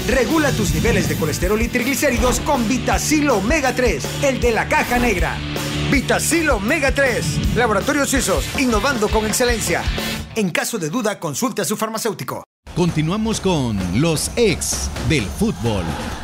[0.08, 5.00] Regula tus niveles de colesterol y triglicéridos con Vitacil Omega 3, el de la caja
[5.00, 5.38] negra.
[5.92, 7.56] Vitacil Omega 3.
[7.56, 9.82] Laboratorios Suizos, innovando con excelencia.
[10.36, 12.49] En caso de duda, consulte a su farmacéutico.
[12.76, 15.84] Continuamos con los ex del fútbol.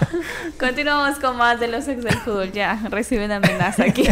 [0.59, 2.51] Continuamos con más de los ex del fútbol.
[2.53, 4.03] Ya, reciben amenaza aquí.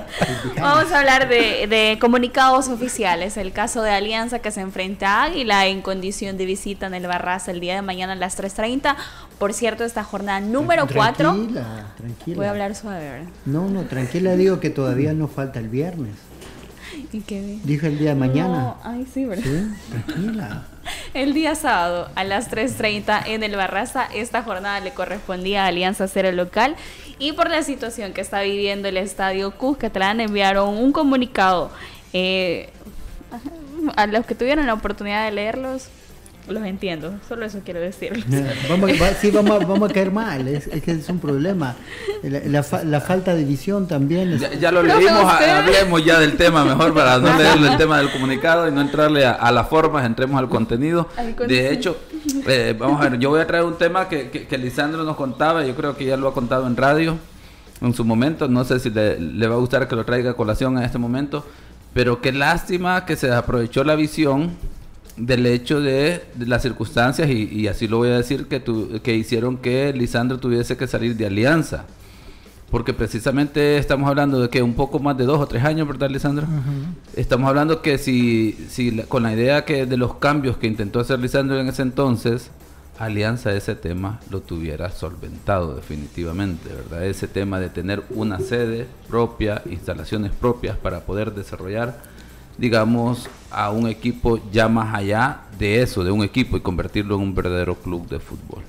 [0.60, 3.36] Vamos a hablar de, de, comunicados oficiales.
[3.38, 7.06] El caso de Alianza que se enfrenta a Águila en condición de visita en el
[7.06, 8.96] Barraza el día de mañana a las 3.30.
[9.38, 11.32] Por cierto, esta jornada número 4.
[11.32, 12.36] Tranquila, tranquila.
[12.36, 13.28] Voy a hablar suave, ¿verdad?
[13.46, 16.31] No, no, tranquila, digo que todavía nos falta el viernes.
[17.12, 17.18] ¿Y?
[17.64, 18.48] Dije el día de mañana.
[18.48, 19.44] No, ay, sí, ¿verdad?
[19.44, 20.66] Sí, tranquila.
[21.14, 26.08] El día sábado a las 3.30 en el Barraza, esta jornada le correspondía a Alianza
[26.08, 26.74] Cero Local
[27.18, 31.70] y por la situación que está viviendo el Estadio Cuscatlán enviaron un comunicado
[32.12, 32.70] eh,
[33.96, 35.88] a los que tuvieron la oportunidad de leerlos.
[36.48, 38.24] Los entiendo, solo eso quiero decir.
[38.68, 41.76] vamos, va, sí, vamos, vamos, a caer mal, es, es, que es un problema.
[42.24, 44.32] La, la, la falta de visión también.
[44.32, 44.40] Es...
[44.40, 48.10] Ya, ya, lo leímos, hablemos ya del tema mejor para no leerle el tema del
[48.10, 51.08] comunicado y no entrarle a, a las formas, entremos al contenido.
[51.46, 51.96] De hecho,
[52.48, 55.16] eh, vamos a ver, yo voy a traer un tema que, que, que, Lisandro nos
[55.16, 57.18] contaba, yo creo que ya lo ha contado en radio
[57.80, 60.34] en su momento, no sé si le, le va a gustar que lo traiga a
[60.34, 61.46] colación en este momento,
[61.94, 64.56] pero qué lástima que se aprovechó la visión
[65.16, 69.00] del hecho de, de las circunstancias, y, y, así lo voy a decir, que, tu,
[69.02, 71.84] que hicieron que Lisandro tuviese que salir de alianza.
[72.70, 76.08] Porque precisamente estamos hablando de que un poco más de dos o tres años, ¿verdad,
[76.08, 76.46] Lisandro?
[76.46, 77.20] Uh -huh.
[77.20, 81.18] Estamos hablando que si, si con la idea que de los cambios que intentó hacer
[81.18, 82.50] Lisandro en ese entonces,
[82.98, 87.04] Alianza ese tema lo tuviera solventado definitivamente, ¿verdad?
[87.04, 92.00] Ese tema de tener una sede propia, instalaciones propias para poder desarrollar
[92.58, 97.22] digamos, a un equipo ya más allá de eso, de un equipo y convertirlo en
[97.22, 98.62] un verdadero club de fútbol.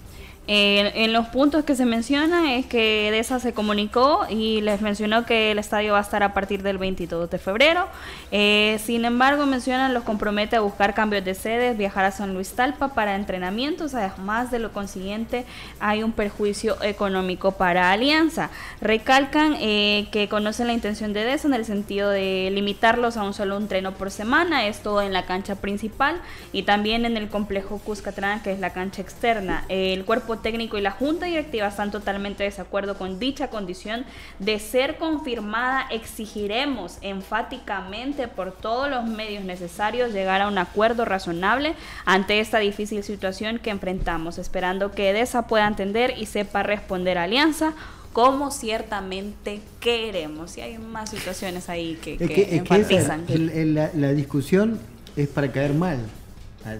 [0.45, 5.51] En los puntos que se menciona es que DESA se comunicó y les mencionó que
[5.51, 7.87] el estadio va a estar a partir del 22 de febrero.
[8.29, 12.51] Eh, sin embargo, mencionan los compromete a buscar cambios de sedes, viajar a San Luis
[12.51, 13.95] Talpa para entrenamientos.
[13.95, 15.45] Además de lo consiguiente,
[15.79, 18.49] hay un perjuicio económico para Alianza.
[18.81, 23.33] Recalcan eh, que conocen la intención de DESA en el sentido de limitarlos a un
[23.33, 28.41] solo entreno por semana, esto en la cancha principal y también en el complejo Cuscatlán,
[28.43, 29.63] que es la cancha externa.
[29.69, 34.05] el cuerpo técnico y la junta directiva están totalmente de desacuerdo con dicha condición.
[34.39, 41.75] De ser confirmada, exigiremos enfáticamente por todos los medios necesarios llegar a un acuerdo razonable
[42.05, 47.23] ante esta difícil situación que enfrentamos, esperando que EDESA pueda entender y sepa responder a
[47.23, 47.73] Alianza
[48.13, 50.57] como ciertamente queremos.
[50.57, 53.25] Y hay más situaciones ahí que, que, es que, es enfatizan.
[53.27, 54.79] El, el, la, la, discusión
[55.15, 55.99] es para caer mal,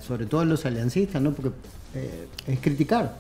[0.02, 1.34] sobre todo los aliancistas, ¿no?
[1.34, 1.52] porque
[1.96, 3.16] eh, es criticar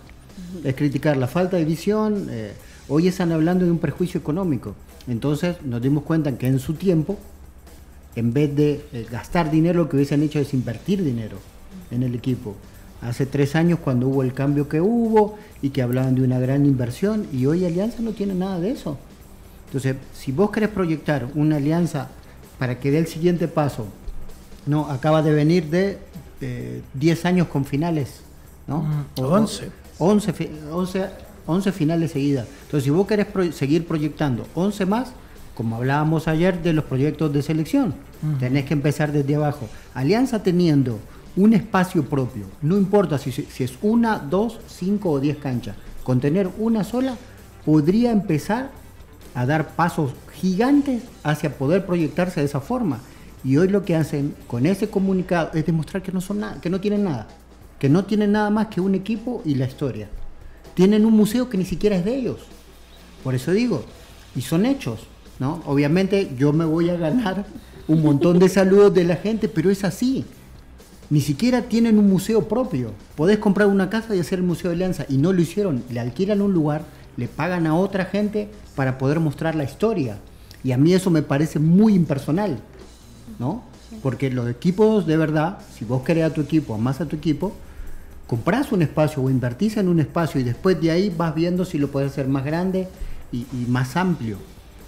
[0.64, 2.28] es criticar la falta de visión.
[2.30, 2.54] Eh,
[2.88, 4.76] hoy están hablando de un perjuicio económico.
[5.08, 7.18] Entonces nos dimos cuenta que en su tiempo,
[8.16, 11.38] en vez de eh, gastar dinero, lo que hubiesen hecho es invertir dinero
[11.92, 12.56] en el equipo.
[13.02, 16.66] Hace tres años cuando hubo el cambio que hubo y que hablaban de una gran
[16.66, 18.98] inversión y hoy Alianza no tiene nada de eso.
[19.66, 22.08] Entonces, si vos querés proyectar una alianza
[22.60, 23.88] para que dé el siguiente paso,
[24.68, 25.98] no, acaba de venir de
[26.94, 28.22] 10 eh, años con finales,
[28.68, 28.84] ¿no?
[28.84, 29.83] Mm, 11.
[30.04, 31.06] 11, 11,
[31.48, 32.46] 11 finales seguidas.
[32.64, 35.14] Entonces, si vos querés pro seguir proyectando 11 más,
[35.56, 38.40] como hablábamos ayer de los proyectos de selección, uh -huh.
[38.40, 39.70] tenés que empezar desde abajo.
[39.94, 41.00] Alianza teniendo
[41.36, 46.20] un espacio propio, no importa si, si es una, dos, cinco o diez canchas, con
[46.20, 47.16] tener una sola,
[47.66, 48.72] podría empezar
[49.34, 53.00] a dar pasos gigantes hacia poder proyectarse de esa forma.
[53.44, 56.70] Y hoy lo que hacen con ese comunicado es demostrar que no son nada, que
[56.70, 57.28] no tienen nada
[57.84, 60.08] que no tienen nada más que un equipo y la historia.
[60.74, 62.38] Tienen un museo que ni siquiera es de ellos.
[63.26, 63.84] Por eso digo,
[64.38, 65.02] y son hechos,
[65.38, 65.62] ¿no?
[65.66, 67.46] Obviamente yo me voy a ganar
[67.90, 70.24] un montón de saludos de la gente, pero es así.
[71.10, 72.92] Ni siquiera tienen un museo propio.
[73.18, 75.84] Podés comprar una casa y hacer el Museo de Alianza y no lo hicieron.
[75.90, 76.86] Le alquilan un lugar,
[77.18, 78.48] le pagan a otra gente
[78.78, 80.20] para poder mostrar la historia.
[80.64, 82.60] Y a mí eso me parece muy impersonal,
[83.40, 83.62] ¿no?
[84.02, 87.54] Porque los equipos, de verdad, si vos querés a tu equipo, amás a tu equipo,
[88.34, 91.78] compras un espacio o invertís en un espacio y después de ahí vas viendo si
[91.78, 92.88] lo puedes hacer más grande
[93.32, 94.38] y, y, más amplio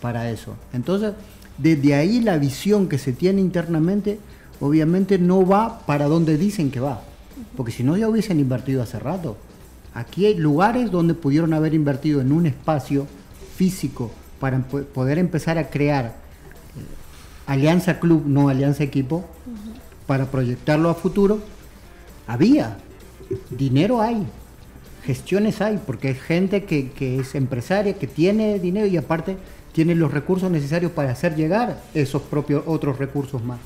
[0.02, 0.56] para eso.
[0.74, 1.14] Entonces,
[1.60, 4.18] desde ahí la visión que se tiene internamente,
[4.60, 7.04] obviamente no va para donde dicen que va.
[7.56, 9.38] porque si no ya hubiesen invertido hace rato.
[9.94, 13.06] Aquí hay lugares donde pudieron haber invertido en un espacio
[13.56, 16.12] físico para poder empezar a crear eh,
[17.46, 19.24] alianza club, no alianza equipo,
[20.08, 21.42] para proyectarlo a futuro.
[22.26, 22.78] Había,
[23.50, 24.26] dinero hay,
[25.04, 29.38] gestiones hay, porque hay gente que, que es empresaria, que tiene dinero y aparte
[29.72, 33.60] tiene los recursos necesarios para hacer llegar esos propios otros recursos más.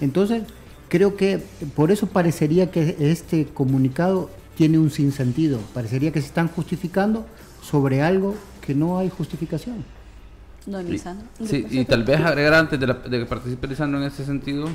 [0.00, 0.42] Entonces,
[0.88, 1.42] creo que
[1.74, 5.58] por eso parecería que este comunicado tiene un sinsentido.
[5.74, 7.26] Parecería que se están justificando
[7.62, 9.84] sobre algo que no hay justificación.
[10.66, 10.86] Don
[11.44, 14.68] Sí, y tal vez agregar antes de, que participe Lisandro en ese sentido,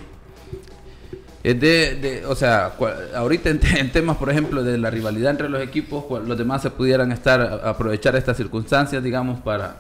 [1.44, 2.74] es de, o sea,
[3.16, 7.12] ahorita en, temas, por ejemplo, de la rivalidad entre los equipos, los demás se pudieran
[7.12, 9.78] estar, aprovechar estas circunstancias, digamos, para,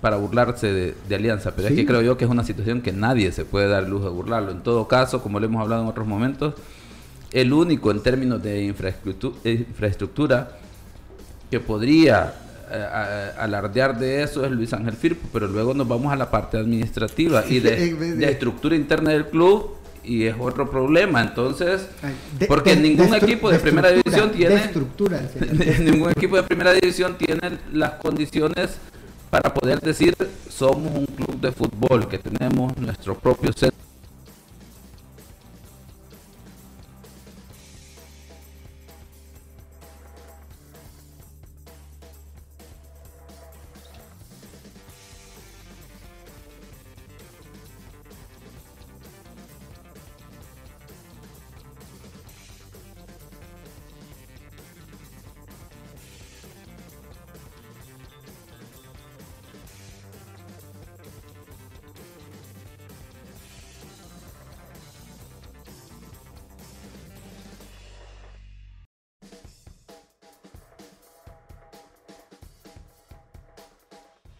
[0.00, 3.32] para burlarse de, Alianza, pero es que creo yo que es una situación que nadie
[3.32, 4.50] se puede dar lujo de burlarlo.
[4.52, 6.54] En todo caso, como lo hemos hablado en otros momentos,
[7.32, 10.56] el único en términos de infraestructura,
[11.50, 12.32] que podría
[12.70, 16.56] eh, alardear de eso es Luis Ángel Firpo, pero luego nos vamos a la parte
[16.56, 21.20] administrativa y de, estructura interna del club y es otro problema.
[21.20, 21.86] Entonces,
[22.48, 24.60] porque ningún equipo de primera división tiene
[25.80, 28.78] ningún equipo de primera división tiene las condiciones
[29.30, 30.16] para poder decir
[30.48, 33.89] somos un club de fútbol que tenemos nuestro propio centro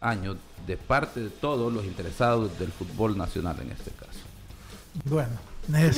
[0.01, 0.37] años
[0.67, 4.19] de parte de todos los interesados del fútbol nacional en este caso.
[5.05, 5.31] Bueno,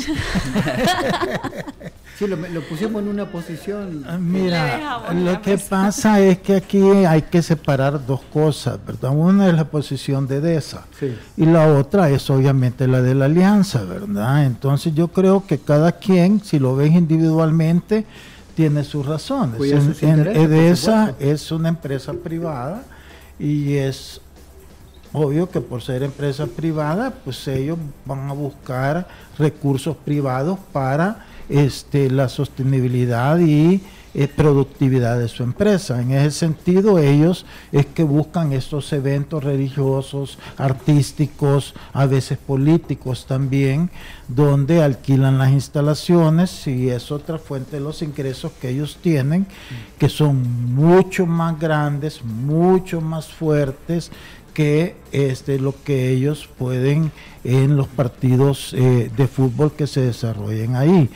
[2.20, 4.04] sí, lo, pusimos en una posición.
[4.08, 9.12] Ah, mira, lo que pasa es que aquí hay que separar dos cosas, ¿verdad?
[9.12, 10.86] Una es la posición de DESA
[11.38, 14.46] y la otra es obviamente la de la alianza, ¿verdad?
[14.46, 18.06] Entonces yo creo que cada quien, si lo ven individualmente,
[18.56, 19.60] tiene sus razones.
[20.02, 22.84] en, EDESA es una empresa privada
[23.44, 24.22] y es
[25.12, 29.06] obvio que por ser empresa privada, pues ellos van a buscar
[29.38, 33.84] recursos privados para este, la sostenibilidad y
[34.36, 36.00] productividad de su empresa.
[36.02, 43.90] En ese sentido, ellos es que buscan estos eventos religiosos, artísticos, a veces políticos también,
[44.28, 49.48] donde alquilan las instalaciones y es otra fuente de los ingresos que ellos tienen,
[49.98, 54.12] que son mucho más grandes, mucho más fuertes
[54.54, 57.12] que este, lo que ellos pueden
[57.44, 61.10] en los partidos eh, de fútbol que se desarrollen ahí.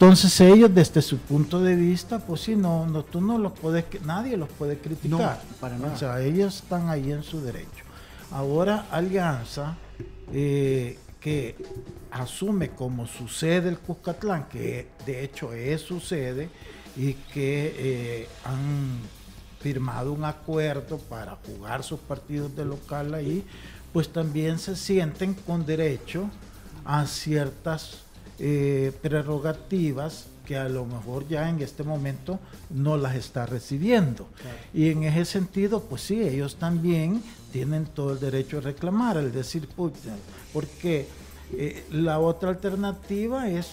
[0.00, 3.84] Entonces ellos desde su punto de vista, pues sí, no, no tú no los puedes,
[4.04, 5.42] nadie los puede criticar.
[5.60, 5.92] para nada.
[5.92, 7.84] O sea, ellos están ahí en su derecho.
[8.30, 9.76] Ahora Alianza,
[10.32, 11.56] eh, que
[12.12, 16.48] asume como su sede el Cuscatlán, que de hecho es su sede,
[16.96, 19.00] y que eh, han
[19.58, 23.44] firmado un acuerdo para jugar sus partidos de local ahí,
[23.92, 26.30] pues también se sienten con derecho
[26.84, 28.04] a ciertas
[28.38, 32.38] eh, prerrogativas que a lo mejor ya en este momento
[32.70, 34.26] no las está recibiendo.
[34.72, 37.22] Y en ese sentido, pues sí, ellos también
[37.52, 39.68] tienen todo el derecho a reclamar, el decir,
[40.52, 41.06] porque
[41.52, 43.68] eh, la otra alternativa es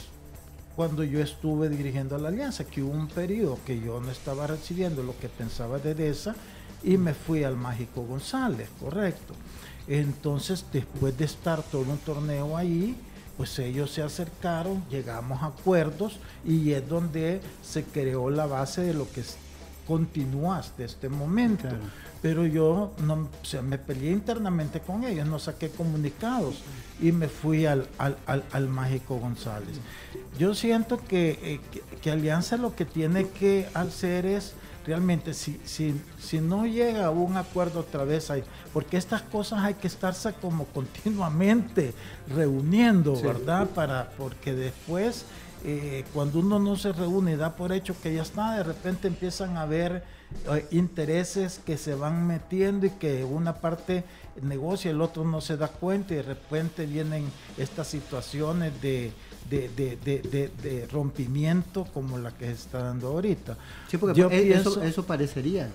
[0.75, 5.01] cuando yo estuve dirigiendo la alianza, que hubo un periodo que yo no estaba recibiendo
[5.01, 6.35] lo que pensaba de esa
[6.83, 9.33] y me fui al Mágico González, correcto.
[9.87, 12.95] Entonces, después de estar todo un torneo ahí,
[13.37, 18.93] pues ellos se acercaron, llegamos a acuerdos y es donde se creó la base de
[18.93, 19.23] lo que
[19.85, 21.67] continúa hasta este momento.
[22.21, 23.29] Pero yo no,
[23.61, 26.55] me peleé internamente con ellos, no saqué comunicados
[26.99, 29.77] y me fui al, al, Mágico González.
[30.39, 34.53] Yo siento eh, que, que, Alianza lo que tiene que hacer es
[34.85, 39.63] realmente si, si, si no llega a un acuerdo otra vez ahí, porque estas cosas
[39.63, 41.93] hay que estarse como continuamente
[42.33, 43.67] reuniendo, ¿verdad?
[43.69, 45.25] Para, porque después,
[45.63, 49.07] eh, cuando uno no se reúne y da por hecho que ya está, de repente
[49.07, 50.03] empiezan a ver
[50.51, 54.03] eh, intereses que se van metiendo y que una parte
[54.41, 57.25] negocia, el otro no se da cuenta y de repente vienen
[57.57, 59.13] estas situaciones de,
[59.49, 63.57] de, rompimiento como la que se está dando ahorita.
[63.87, 65.69] Sí, porque e, eso, eso parecería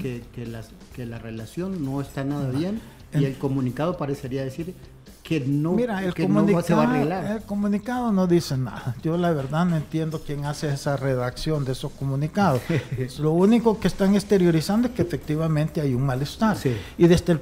[0.00, 0.46] que, que,
[0.94, 2.80] que la relación no está nada bien
[3.12, 4.74] y el comunicado parecería decir
[5.22, 7.36] que no, Mira, el comunicado, se va a arreglar.
[7.36, 8.96] El comunicado no dice nada.
[9.02, 12.60] Yo la verdad no entiendo quién hace esa redacción de esos comunicados.
[13.20, 16.56] Lo único que están exteriorizando es que efectivamente hay un malestar.
[16.98, 17.40] Y desde el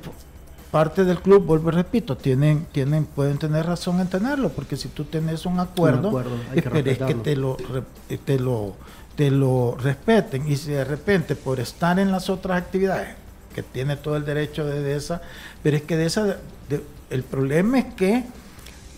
[0.70, 4.88] parte del club, vuelvo y repito, tienen, tienen, pueden tener razón en tenerlo, porque si
[4.88, 6.22] tú tienes un acuerdo,
[6.54, 7.56] esperes que, te lo,
[8.24, 8.74] te lo
[9.18, 13.16] te lo respeten y si de repente por estar en las otras actividades
[13.52, 15.20] que tiene todo el derecho de esa,
[15.60, 16.36] pero es que de esa
[17.10, 18.24] el problema es que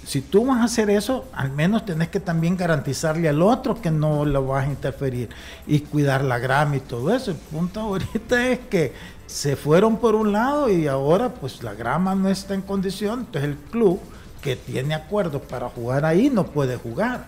[0.05, 3.91] si tú vas a hacer eso, al menos tenés que también garantizarle al otro que
[3.91, 5.31] no lo vas a interferir
[5.67, 7.31] y cuidar la grama y todo eso.
[7.31, 8.93] El punto ahorita es que
[9.31, 13.45] se fueron por un lado y ahora pues la grama no está en condición, entonces
[13.45, 14.01] el club
[14.43, 17.27] que tiene acuerdos para jugar ahí no puede jugar.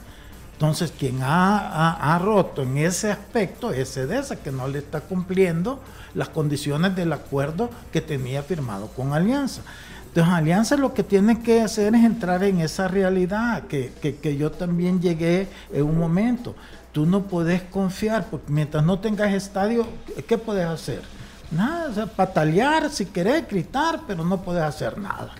[0.54, 5.80] Entonces quien ha, roto en ese aspecto es esa que no le está cumpliendo
[6.14, 9.62] las condiciones del acuerdo que tenía firmado con Alianza.
[10.08, 14.50] Entonces, Alianza lo que tiene que hacer es entrar en esa realidad que, que, yo
[14.50, 16.54] también llegué en un momento.
[16.92, 19.86] Tú no puedes confiar, porque mientras no tengas estadio,
[20.28, 21.00] ¿qué puedes hacer?
[21.52, 25.34] Nada, o sea, patalear si querés, gritar, pero no puedes hacer nada.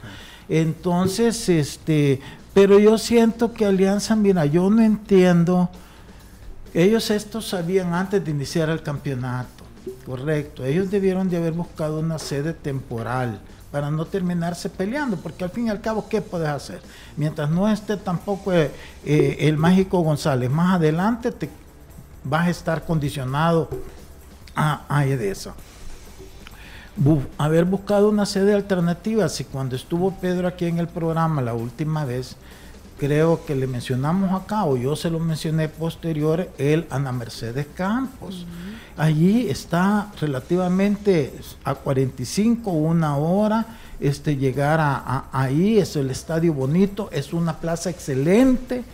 [0.49, 2.21] Entonces, este,
[2.53, 5.71] pero yo siento que Alianza, mira, yo no entiendo,
[6.75, 9.65] ellos esto sabían antes de iniciar el campeonato,
[10.05, 13.41] correcto, ellos debieron de haber buscado una sede temporal
[13.71, 16.83] para no terminarse peleando, porque al fin y al cabo, ¿qué puedes hacer?
[17.17, 18.71] Mientras no esté tampoco eh,
[19.07, 21.49] eh, el mágico González, más adelante te
[22.23, 23.71] vas a estar condicionado
[24.55, 25.55] a, a eso.
[27.39, 32.05] Haber buscado una sede alternativa, si cuando estuvo Pedro aquí en el programa la última
[32.05, 32.37] vez,
[32.99, 38.47] creo que le mencionamos acá, o yo se lo mencioné posterior, el Ana Mercedes Campos.
[38.97, 41.35] Allí está relativamente
[41.65, 43.67] a 45, una hora,
[43.99, 48.85] este, llegar a, ahí, es el estadio bonito, es una plaza excelente,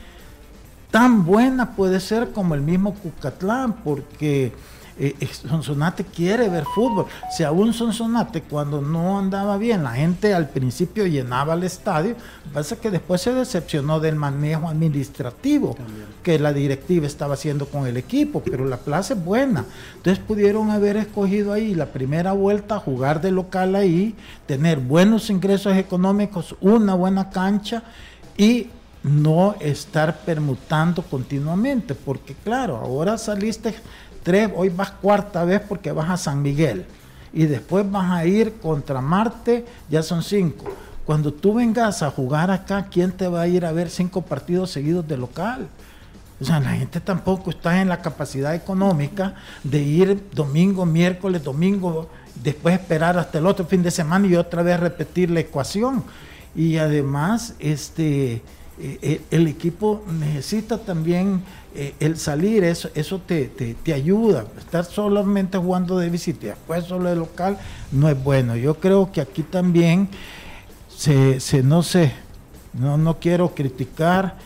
[0.91, 4.53] tan buena puede ser como el mismo Cucatlán, porque
[4.99, 7.07] eh, eh, Sonsonate quiere ver fútbol.
[7.31, 12.17] Si aún Sonsonate cuando no andaba bien, la gente al principio llenaba el estadio,
[12.53, 15.77] pasa que después se decepcionó del manejo administrativo
[16.23, 19.65] que la directiva estaba haciendo con el equipo, pero la plaza es buena.
[19.97, 24.15] Entonces pudieron haber escogido ahí la primera vuelta, jugar de local ahí,
[24.47, 27.83] tener buenos ingresos económicos, una buena cancha
[28.37, 28.69] y
[29.03, 33.75] no estar permutando continuamente, porque claro, ahora saliste
[34.55, 36.85] hoy vas cuarta vez porque vas a San Miguel
[37.33, 40.65] y después vas a ir contra Marte, ya son cinco.
[41.05, 44.71] Cuando tú vengas a jugar acá, ¿quién te va a ir a ver cinco partidos
[44.71, 45.69] seguidos de local?
[46.41, 52.09] O sea, la gente tampoco está en la capacidad económica de ir domingo, miércoles, domingo,
[52.43, 56.05] después esperar hasta el otro fin de semana y otra vez repetir la ecuación.
[56.55, 58.43] Y además, este, eh,
[58.79, 61.43] eh, el equipo necesita también
[61.75, 64.47] eh, el salir, eso, eso te, te, ayuda.
[64.59, 67.59] Estar solamente jugando de visita después solo de local
[67.93, 68.57] no es bueno.
[68.57, 70.09] Yo creo que aquí también
[70.89, 72.13] se, se no sé,
[72.73, 74.37] no, no quiero criticar,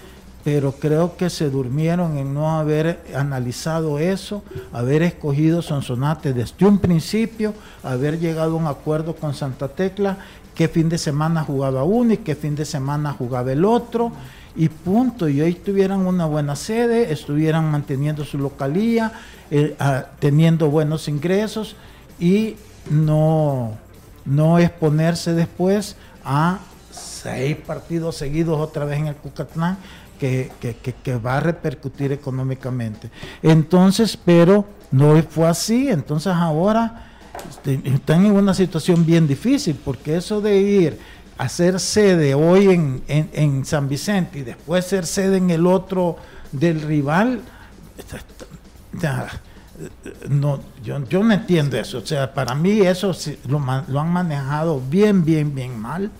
[0.44, 4.42] pero creo que se durmieron en no haber analizado eso,
[4.72, 7.54] haber escogido Sonsonate desde un principio,
[7.84, 10.18] haber llegado a un acuerdo con Santa Tecla,
[10.54, 14.12] qué fin de semana jugaba uno y qué fin de semana jugaba el otro
[14.56, 15.28] y punto.
[15.28, 19.12] Y hoy tuvieran una buena sede, estuvieran manteniendo su localía,
[19.50, 21.76] eh, ah, teniendo buenos ingresos
[22.18, 22.56] y
[22.90, 23.76] no,
[24.24, 29.78] no exponerse después a seis partidos seguidos otra vez en el Cucatlán.
[30.22, 33.10] Que, que, va a repercutir económicamente.
[33.42, 35.88] Entonces, pero no fue así.
[35.88, 37.10] Entonces ahora
[37.50, 40.98] este, están en una situación bien difícil, porque eso de ir
[41.38, 46.16] hacer sede hoy en, en, San Vicente y después ser sede en el otro
[46.52, 47.40] del rival,
[50.28, 51.98] no, yo, yo no entiendo eso.
[51.98, 53.12] O sea, para mí eso
[53.48, 56.10] lo, lo, han manejado bien, bien, bien mal.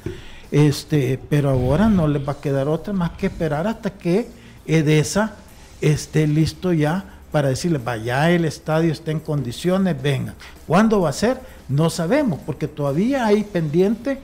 [0.50, 4.28] Este, pero ahora no les va a quedar otra más que esperar hasta que
[4.66, 5.36] Edesa
[5.80, 10.34] esté listo ya para decirle, vaya, el estadio está en condiciones, venga.
[10.66, 11.40] ¿Cuándo va a ser?
[11.68, 14.20] No sabemos, porque todavía hay pendiente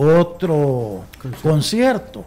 [0.00, 1.04] otro
[1.42, 2.24] concierto.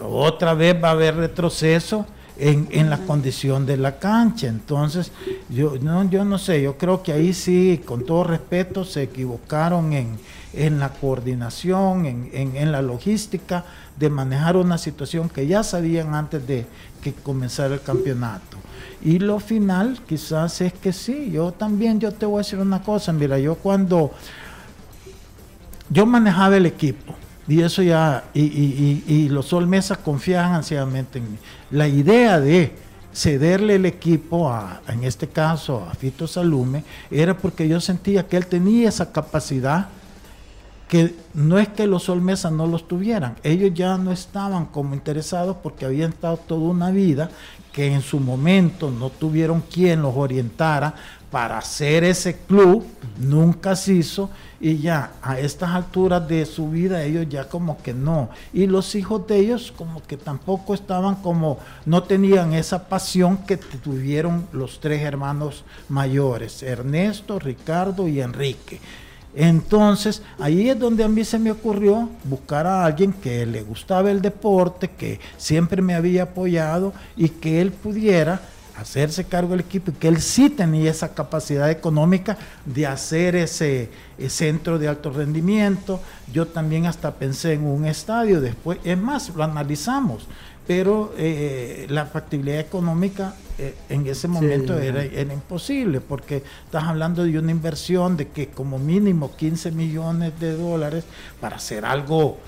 [0.00, 2.06] Otra vez va a haber retroceso
[2.36, 4.48] en, la condición de la cancha.
[4.48, 5.12] Entonces,
[5.48, 9.92] yo no, yo no sé, yo creo que ahí sí, con todo respeto, se equivocaron
[9.92, 10.18] en,
[10.52, 13.64] en la coordinación, en, en, la logística
[13.96, 16.66] de manejar una situación que ya sabían antes de
[17.00, 18.56] que comenzara el campeonato.
[19.04, 22.82] Y lo final quizás es que sí, yo también, yo te voy a decir una
[22.82, 24.12] cosa, mira, yo cuando
[25.92, 27.14] yo manejaba el equipo,
[27.46, 31.38] y eso ya, y, y, y, los Sol Mesa confiaban ansiamente en mí.
[31.70, 32.72] La idea de
[33.12, 38.36] cederle el equipo, a, en este caso a Fito Salume, era porque yo sentía que
[38.36, 39.88] él tenía esa capacidad
[40.88, 44.94] que no es que los Sol Mesa no los tuvieran, ellos ya no estaban como
[44.94, 47.30] interesados porque habían estado toda una vida
[47.72, 50.94] que en su momento no tuvieron quien los orientara
[51.32, 52.84] para hacer ese club,
[53.18, 54.28] nunca se hizo
[54.60, 58.28] y ya a estas alturas de su vida ellos ya como que no.
[58.52, 63.56] Y los hijos de ellos como que tampoco estaban como, no tenían esa pasión que
[63.56, 68.78] tuvieron los tres hermanos mayores, Ernesto, Ricardo y Enrique.
[69.34, 74.10] Entonces, ahí es donde a mí se me ocurrió buscar a alguien que le gustaba
[74.10, 78.42] el deporte, que siempre me había apoyado y que él pudiera
[78.82, 83.88] hacerse cargo del equipo y que él sí tenía esa capacidad económica de hacer ese,
[84.18, 86.00] ese, centro de alto rendimiento.
[86.32, 90.26] Yo también hasta pensé en un estadio después, es más, lo analizamos
[90.66, 97.24] pero eh, la factibilidad económica eh, en ese momento era, era, imposible, porque estás hablando
[97.24, 101.04] de una inversión de que como mínimo 15 millones de dólares
[101.40, 102.38] para hacer algo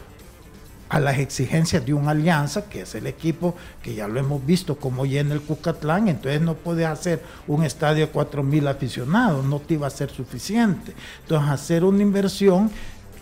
[0.95, 4.76] a las exigencias de una alianza, que es el equipo que ya lo hemos visto
[4.76, 9.59] como llena el Cucatlán, entonces no puedes hacer un estadio de 4 mil aficionados, no
[9.59, 10.95] te iba a ser suficiente.
[11.22, 12.70] Entonces hacer una inversión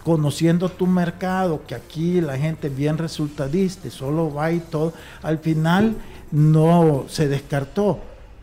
[0.05, 4.93] conociendo tu mercado, que aquí la gente bien resultadista, solo va y todo,
[5.23, 5.97] al final
[6.31, 8.01] no se descartó,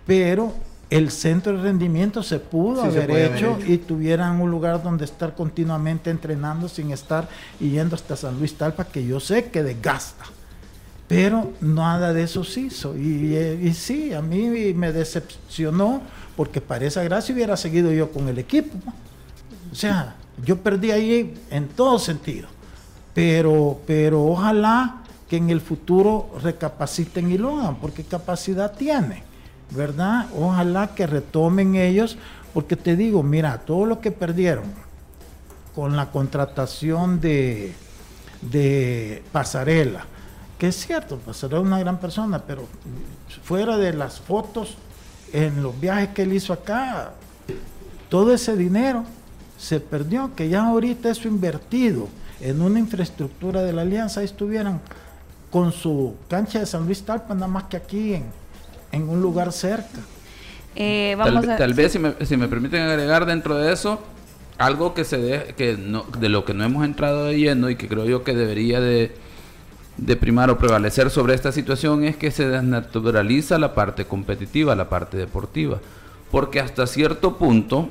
[0.07, 0.55] pero
[0.89, 6.09] el centro de rendimiento se pudo haber hecho y tuvieran un lugar donde estar continuamente
[6.09, 7.27] entrenando sin estar
[7.59, 10.25] yendo hasta San Luis Talpa, que yo sé que desgasta.
[11.07, 12.95] Pero nada de eso se hizo.
[12.95, 16.01] Y, y sí, a mí me decepcionó
[16.35, 18.77] porque para esa gracia hubiera seguido yo con el equipo.
[19.71, 20.15] O sea,
[20.45, 22.47] yo perdí ahí en todo sentido.
[23.13, 29.21] Pero, pero ojalá que en el futuro recapaciten y lo hagan, porque capacidad tienen,
[29.71, 30.27] ¿verdad?
[30.37, 32.17] Ojalá que retomen ellos,
[32.53, 34.65] porque te digo, mira, todo lo que perdieron
[35.75, 37.73] con la contratación de,
[38.41, 40.05] de Pasarela,
[40.57, 42.67] que es cierto, Pasarela es una gran persona, pero
[43.43, 44.77] fuera de las fotos,
[45.31, 47.11] en los viajes que él hizo acá,
[48.09, 49.05] todo ese dinero
[49.57, 52.07] se perdió, que ya ahorita eso invertido
[52.41, 54.81] en una infraestructura de la alianza estuvieran
[55.51, 58.25] con su cancha de San Luis Talpa, nada más que aquí en,
[58.91, 59.99] en un lugar cerca.
[60.75, 61.17] Eh,
[61.57, 63.99] tal, vez, si me, si me, permiten agregar dentro de eso,
[64.57, 67.75] algo que se de, que no, de lo que no hemos entrado de lleno y
[67.75, 69.15] que creo yo que debería de,
[69.97, 74.89] de primar o prevalecer sobre esta situación es que se desnaturaliza la parte competitiva, la
[74.89, 75.79] parte deportiva.
[76.31, 77.89] Porque hasta cierto punto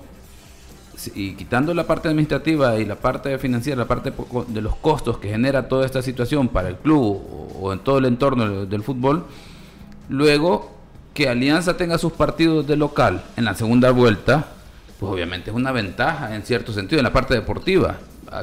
[1.15, 4.13] y quitando la parte administrativa y la parte financiera, la parte
[4.49, 7.23] de los costos que genera toda esta situación para el club
[7.61, 9.25] o, en todo el entorno del, fútbol,
[10.09, 10.78] luego
[11.19, 14.47] que Alianza tenga sus partidos de local en la segunda vuelta,
[15.01, 17.97] pues obviamente es una ventaja en cierto sentido en la parte deportiva.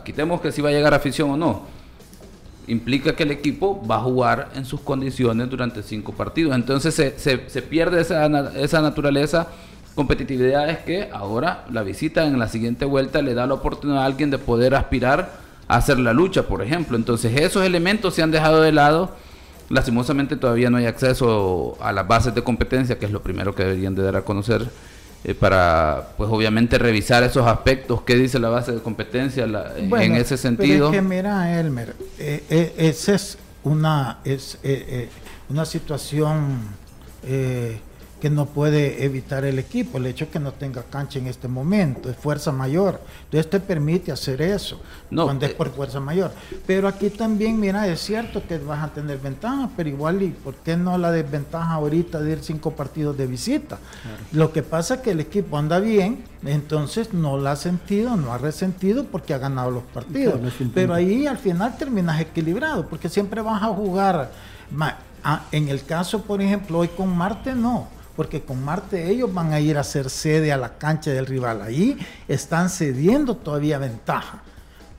[0.04, 1.62] Quitemos que si va a llegar afición o no.
[2.68, 6.54] Implica que el equipo va a jugar en sus condiciones durante cinco partidos.
[6.54, 8.26] Entonces se, se, se pierde esa,
[8.60, 9.48] esa naturaleza
[9.96, 14.06] competitividad es que ahora la visita en la siguiente vuelta le da la oportunidad a
[14.06, 15.32] alguien de poder aspirar
[15.70, 16.98] a hacer la lucha, por ejemplo.
[16.98, 19.16] Entonces esos elementos se han dejado de lado.
[19.70, 23.64] Lastimosamente todavía no hay acceso a las bases de competencia, que es lo primero que
[23.64, 24.70] deberían de dar a conocer
[25.24, 28.02] eh, para, pues obviamente revisar esos aspectos.
[28.04, 30.68] ¿Qué dice la base de competencia en ese sentido?
[30.68, 34.60] Pero es que mira, Elmer, eh, eh, esa es una, es,
[35.50, 36.60] una situación
[38.26, 42.10] que no puede evitar el equipo, el hecho que no tenga cancha en este momento,
[42.10, 43.00] es fuerza mayor.
[43.26, 46.32] Entonces te permite hacer eso, no, cuando es eh, por fuerza mayor.
[46.66, 50.56] Pero aquí también, mira, es cierto que vas a tener ventaja, pero igual, ¿y por
[50.56, 53.78] qué no la desventaja ahorita de ir cinco partidos de visita?
[54.32, 58.34] Lo que pasa es que el equipo anda bien, entonces no la ha sentido, no
[58.34, 60.40] ha resentido porque ha ganado los partidos.
[60.74, 64.32] pero ahí al final terminas equilibrado, porque siempre vas a jugar.
[65.52, 69.60] En el caso, por ejemplo, hoy con Marte no porque con Marte ellos van a
[69.60, 71.62] ir a hacer sede a la cancha del rival.
[71.62, 71.98] Ahí
[72.28, 74.42] están cediendo todavía ventaja.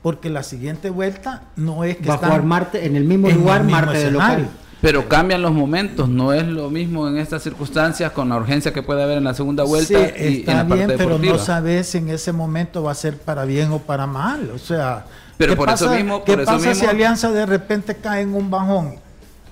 [0.01, 3.63] Porque la siguiente vuelta no es que va a jugar Marte en el mismo lugar,
[3.63, 4.47] Marte de local.
[4.79, 8.83] Pero cambian los momentos, no es lo mismo en estas circunstancias con la urgencia que
[8.83, 11.97] puede haber en la segunda vuelta y está en la bien, pero no sabes si
[11.97, 15.05] en ese momento va a ser para bien o para mal, o sea,
[15.37, 18.95] pero por eso mismo, ¿qué pasa si Alianza de repente cae en un bajón?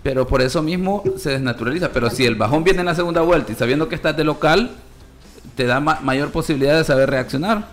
[0.05, 1.89] Pero por eso mismo se desnaturaliza.
[1.89, 4.69] Pero si el bajón viene en la segunda vuelta y sabiendo que estás de local,
[5.55, 7.67] te da mayor posibilidad de saber reaccionar.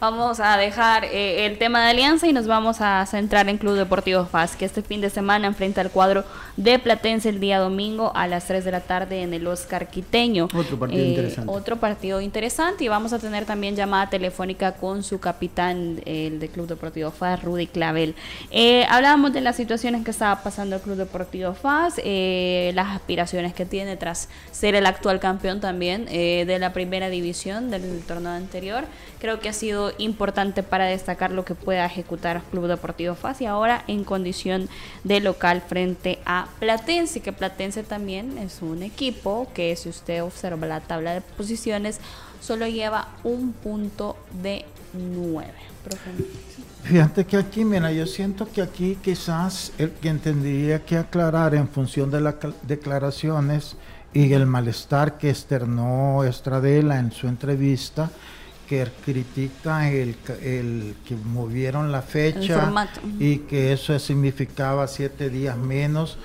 [0.00, 3.74] Vamos a dejar eh, el tema de Alianza y nos vamos a centrar en Club
[3.74, 6.22] Deportivo FAS, que este fin de semana enfrenta al cuadro
[6.56, 10.44] de Platense el día domingo a las 3 de la tarde en el Oscar Quiteño.
[10.54, 11.52] Otro partido eh, interesante.
[11.52, 16.48] Otro partido interesante y vamos a tener también llamada telefónica con su capitán, el de
[16.48, 18.14] Club Deportivo FAS, Rudy Clavel.
[18.52, 23.66] Eh, hablábamos de las situaciones que estaba pasando el Club Deportivo FAS, las aspiraciones que
[23.66, 28.84] tiene tras ser el actual campeón también de la primera división del torneo anterior.
[29.18, 33.46] Creo que ha sido importante para destacar lo que pueda ejecutar Club Deportivo FAS y
[33.46, 34.68] ahora en condición
[35.04, 40.66] de local frente a Platense, que Platense también es un equipo que si usted observa
[40.66, 42.00] la tabla de posiciones
[42.40, 45.54] solo lleva un punto de nueve.
[46.84, 51.68] Fíjate que aquí, mira, yo siento que aquí quizás el que tendría que aclarar en
[51.68, 53.76] función de las declaraciones
[54.12, 58.10] y el malestar que externó Estradela en su entrevista
[58.68, 62.88] que critica el, el, que movieron la fecha
[63.18, 66.18] y que eso significaba siete días menos,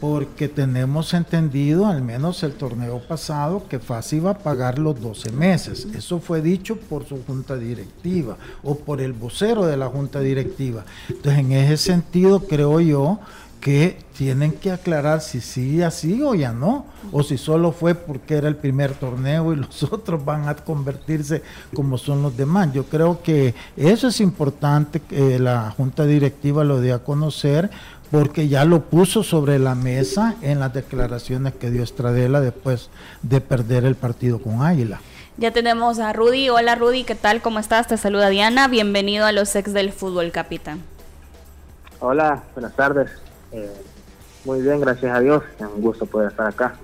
[0.00, 5.32] porque tenemos entendido, al menos el torneo pasado, que FAS iba a pagar los 12
[5.32, 5.86] meses.
[5.94, 10.84] Eso fue dicho por su junta directiva o por el vocero de la junta directiva.
[11.08, 13.20] Entonces, en ese sentido, creo yo
[13.60, 18.34] que tienen que aclarar si sí así o ya no, o si solo fue porque
[18.34, 21.42] era el primer torneo y los otros van a convertirse
[21.74, 22.72] como son los demás.
[22.72, 27.70] Yo creo que eso es importante que la junta directiva lo dé a conocer
[28.10, 32.90] porque ya lo puso sobre la mesa en las declaraciones que dio Estradela después
[33.22, 35.00] de perder el partido con Águila.
[35.38, 36.48] Ya tenemos a Rudy.
[36.48, 37.42] Hola Rudy, ¿qué tal?
[37.42, 37.88] ¿Cómo estás?
[37.88, 38.68] Te saluda Diana.
[38.68, 40.80] Bienvenido a los ex del fútbol, capitán.
[42.00, 43.25] Hola, buenas tardes.
[43.56, 43.70] Eh,
[44.44, 45.42] muy bien, gracias a Dios.
[45.58, 46.74] Es un gusto poder estar acá.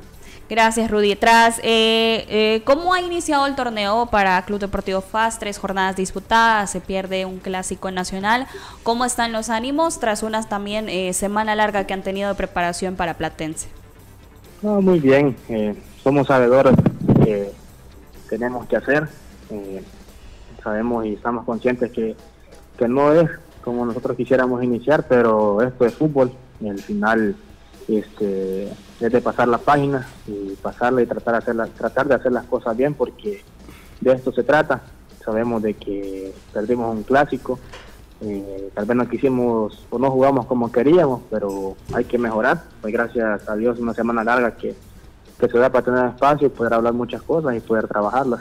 [0.48, 1.14] Gracias, Rudy.
[1.16, 5.38] Tras, eh, eh, ¿cómo ha iniciado el torneo para Club Deportivo FAS?
[5.38, 8.46] Tres jornadas disputadas, se pierde un clásico nacional.
[8.82, 13.14] ¿Cómo están los ánimos tras unas también semana larga que han tenido de preparación para
[13.14, 13.68] Platense?
[14.62, 15.36] muy bien,
[16.04, 16.74] somos sabedores
[17.24, 17.50] que
[18.28, 19.08] tenemos que hacer.
[20.62, 22.14] sabemos y estamos conscientes que,
[22.78, 23.30] que no es
[23.62, 26.32] como nosotros quisiéramos iniciar, pero esto es fútbol
[26.70, 27.36] al final
[27.88, 32.32] este, es de pasar la página y pasarla y tratar de, hacer tratar de hacer
[32.32, 33.42] las cosas bien porque
[34.00, 34.82] de esto se trata.
[35.24, 37.58] Sabemos de que perdimos un clásico,
[38.20, 42.64] eh, tal vez no quisimos o no jugamos como queríamos, pero hay que mejorar.
[42.80, 44.74] Pues gracias a Dios una semana larga que,
[45.38, 48.40] que se da para tener espacio y poder hablar muchas cosas y poder trabajarlas.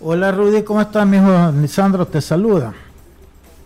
[0.00, 1.52] Hola Rudy, ¿cómo estás, mi hijo?
[1.60, 2.72] Lisandro te saluda.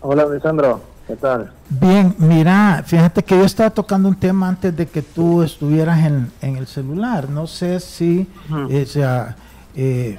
[0.01, 0.94] Hola, Alessandro.
[1.07, 1.51] ¿Qué tal?
[1.69, 6.31] Bien, mira, fíjate que yo estaba tocando un tema antes de que tú estuvieras en,
[6.41, 7.29] el celular.
[7.29, 8.27] No sé si
[8.71, 9.35] eh, sea,
[9.75, 10.17] eh,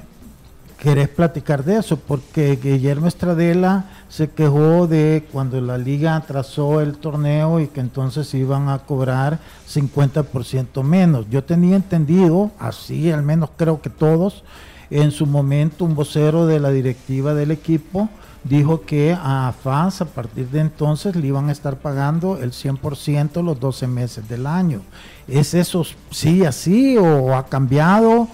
[0.79, 6.99] querés platicar de eso, porque Guillermo Estradela se quejó de cuando la liga atrasó el
[6.99, 11.27] torneo y que entonces iban a cobrar 50% menos.
[11.29, 14.45] Yo tenía entendido, así al menos creo que todos,
[14.91, 18.09] en su momento un vocero de la directiva del equipo,
[18.49, 23.43] dijo que a FAS a partir de entonces le iban a estar pagando el 100%
[23.43, 24.83] los 12 meses del año.
[25.29, 28.29] ¿Es eso sí así o ha cambiado?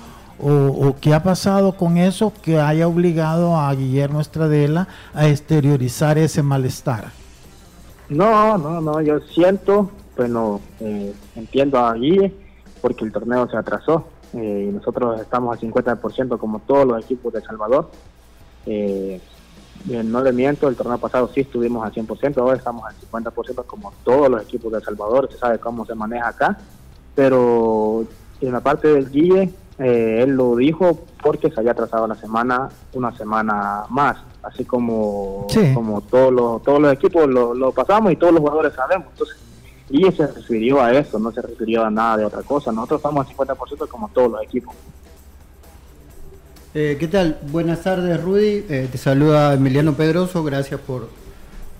[0.45, 6.43] O, qué ha pasado con eso que haya obligado a Guillermo Estradela a exteriorizar ese
[6.43, 7.13] malestar?
[8.09, 12.35] No, no, no, yo siento, bueno, eh, entiendo a Guille
[12.81, 17.33] porque el torneo se atrasó eh, y nosotros estamos al 50% como todos los equipos
[17.33, 17.91] de Salvador.
[18.67, 19.21] Eh,
[19.87, 23.93] no le miento, el torneo pasado sí estuvimos al 100%, ahora estamos al 50% como
[24.05, 26.59] todos los equipos de El Salvador, se sabe cómo se maneja acá,
[27.15, 28.05] pero
[28.41, 32.69] en la parte del Guille, eh, él lo dijo porque se había trazado la semana,
[32.93, 38.17] una semana más, así como, como todos, los, todos los equipos lo, lo pasamos y
[38.17, 39.37] todos los jugadores sabemos, entonces
[39.89, 43.27] Guille se refirió a eso, no se refirió a nada de otra cosa, nosotros estamos
[43.27, 44.75] al 50% como todos los equipos.
[46.75, 47.39] Eh, ¿Qué tal?
[47.51, 48.65] Buenas tardes, Rudy.
[48.71, 50.43] Eh, te saluda Emiliano Pedroso.
[50.43, 51.11] Gracias por,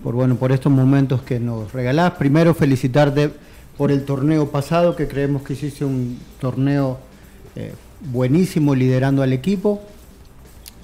[0.03, 2.11] por, bueno, por estos momentos que nos regalás.
[2.11, 3.31] Primero, felicitarte
[3.75, 6.99] por el torneo pasado, que creemos que hiciste un torneo
[7.55, 9.81] eh, buenísimo liderando al equipo.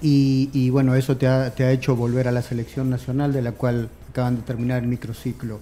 [0.02, 3.52] Y, bueno, eso te ha, te ha, hecho volver a la selección nacional, de la
[3.52, 5.60] cual acaban de terminar el microciclo.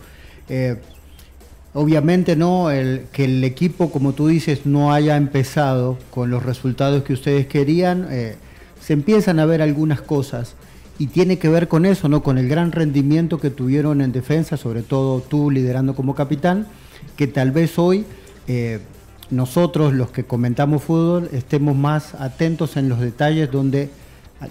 [1.78, 7.04] Obviamente no, el, que el equipo, como tú dices, no haya empezado con los resultados
[7.04, 8.36] que ustedes querían, eh,
[8.82, 10.56] se empiezan a ver algunas cosas
[10.98, 12.24] y tiene que ver con eso, ¿no?
[12.24, 16.66] Con el gran rendimiento que tuvieron en defensa, sobre todo tú liderando como capitán,
[17.16, 18.06] que tal vez hoy
[18.48, 18.80] eh,
[19.30, 23.92] nosotros, los que comentamos fútbol, estemos más atentos en los detalles donde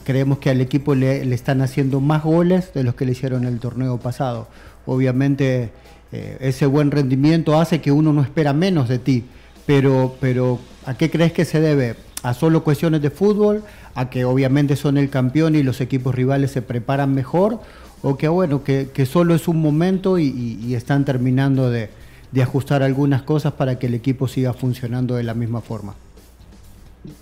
[0.04, 3.58] creemos que al equipo le, están haciendo más goles de los que le hicieron el
[3.58, 4.46] torneo pasado.
[4.86, 5.72] Obviamente
[6.16, 9.24] eh, ese buen rendimiento hace que uno no espera menos de ti,
[9.66, 11.96] pero, pero ¿a qué crees que se debe?
[12.22, 13.62] ¿A solo cuestiones de fútbol?
[13.94, 17.60] ¿A que obviamente son el campeón y los equipos rivales se preparan mejor?
[18.02, 21.90] ¿O que bueno, que, solo es un momento y están terminando de,
[22.32, 25.94] de ajustar algunas cosas para que el equipo siga funcionando de la misma forma.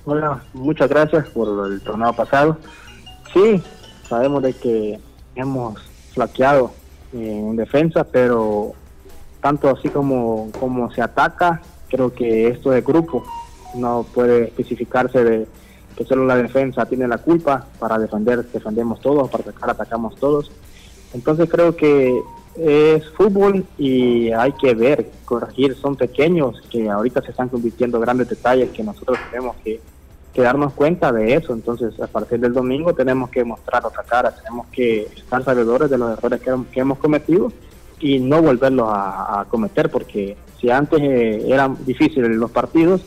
[0.04, 2.58] Hola, muchas gracias por el torneo pasado.
[3.32, 3.62] Sí,
[4.08, 4.98] sabemos de que
[5.34, 5.80] hemos
[6.12, 6.72] flaqueado
[7.12, 8.72] en defensa, pero
[9.44, 13.22] tanto así como, como se ataca, creo que esto de grupo
[13.74, 15.46] no puede especificarse de
[15.94, 20.50] que solo la defensa tiene la culpa, para defender defendemos todos, para atacar atacamos todos.
[21.12, 22.22] Entonces creo que
[22.56, 28.02] es fútbol y hay que ver, corregir, son pequeños que ahorita se están convirtiendo en
[28.02, 29.78] grandes detalles que nosotros tenemos que,
[30.40, 31.52] darnos cuenta de eso.
[31.52, 35.98] Entonces, a partir del domingo tenemos que mostrar otra cara, tenemos que estar sabedores de
[35.98, 37.52] los errores que, hemos cometido
[38.04, 43.00] y no volverlos a, cometer, porque si antes eh, eran difíciles los partidos,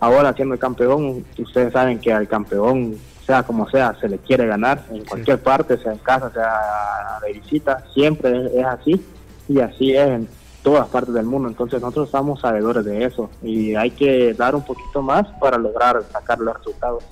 [0.00, 2.96] ahora siendo el campeón, ustedes saben que al campeón
[3.26, 7.38] sea como sea, se le quiere ganar en cualquier parte, sea en casa, sea de
[7.38, 9.04] visita, siempre es, así
[9.50, 10.28] y así es en
[10.62, 11.50] todas partes del mundo.
[11.50, 16.02] Entonces nosotros estamos sabedores de eso y hay que dar un poquito más para lograr
[16.10, 17.04] sacar los resultados.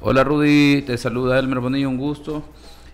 [0.00, 2.42] Hola Rudy, te saluda Elmer Bonillo, un gusto.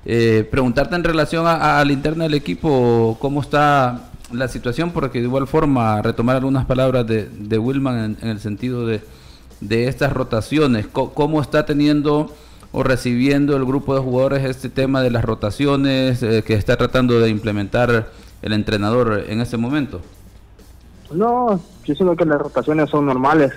[0.05, 4.93] Eh, preguntarte en relación a, la interna del equipo, ¿cómo está la situación?
[4.93, 9.03] Porque de igual forma, retomar algunas palabras de, Wilman en el sentido de
[9.61, 10.87] de estas rotaciones.
[10.87, 12.33] ¿Cómo está teniendo
[12.73, 17.19] o recibiendo el grupo de jugadores este tema de las rotaciones eh, que está tratando
[17.19, 18.11] de implementar
[18.43, 20.01] el entrenador en este momento?
[21.11, 23.55] No, yo siento que las rotaciones son normales,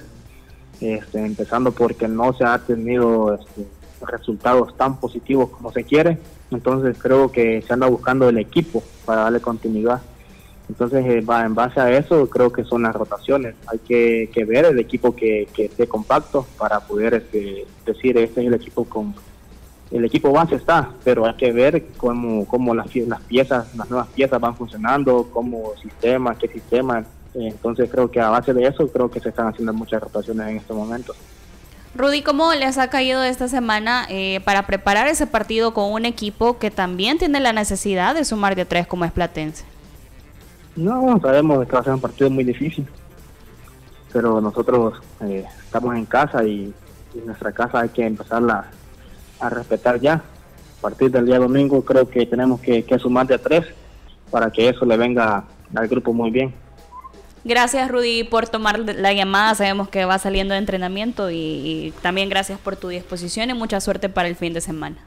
[0.80, 3.68] este, empezando porque no se ha tenido este,
[4.10, 6.18] resultados tan positivos como se quiere,
[6.52, 10.02] entonces creo que se anda buscando el equipo para darle continuidad.
[10.70, 13.56] Entonces, eh, va, en base a eso, creo que son las rotaciones.
[13.68, 18.54] Hay que, ver el equipo que, esté compacto para poder este, decir, este es el
[18.54, 19.14] equipo con...
[19.91, 24.08] El equipo base está, pero hay que ver cómo, cómo las, las piezas, las nuevas
[24.08, 27.04] piezas van funcionando, cómo sistema, qué sistema.
[27.34, 30.58] Entonces, creo que a base de eso, creo que se están haciendo muchas rotaciones en
[30.58, 31.18] estos momentos.
[31.94, 36.58] Rudy, ¿cómo les ha caído esta semana eh, para preparar ese partido con un equipo
[36.58, 39.66] que también tiene la necesidad de sumar de tres como es Platense?
[40.76, 42.88] No, sabemos que va a ser un partido muy difícil,
[44.14, 46.74] pero nosotros eh, estamos en casa y,
[47.26, 48.68] nuestra casa hay que empezarla
[49.42, 50.14] a respetar ya.
[50.14, 53.66] A partir del día domingo creo que tenemos que, sumar de tres
[54.30, 55.44] para que eso le venga
[55.76, 56.54] al grupo muy bien.
[57.44, 62.30] Gracias Rudy por tomar la llamada, sabemos que va saliendo de entrenamiento y, y, también
[62.30, 64.98] gracias por tu disposición y mucha suerte para el fin de semana.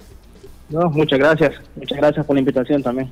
[0.68, 3.10] No, muchas gracias, muchas gracias por la invitación también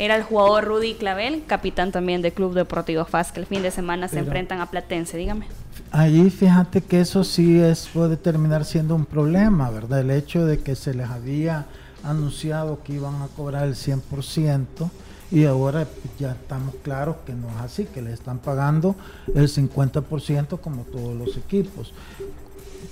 [0.00, 3.70] era el jugador Rudy Clavel, capitán también del Club Deportivo FAS, que el fin de
[3.70, 5.46] semana se enfrentan a Platense, dígame.
[5.90, 10.00] Ahí fíjate que eso sí es, puede terminar siendo un problema, ¿verdad?
[10.00, 11.66] El hecho de que se les había
[12.02, 14.90] anunciado que iban a cobrar el 100%
[15.30, 15.86] y ahora
[16.18, 18.96] ya estamos claros que no es así, que le están pagando
[19.34, 21.92] el 50% como todos los equipos.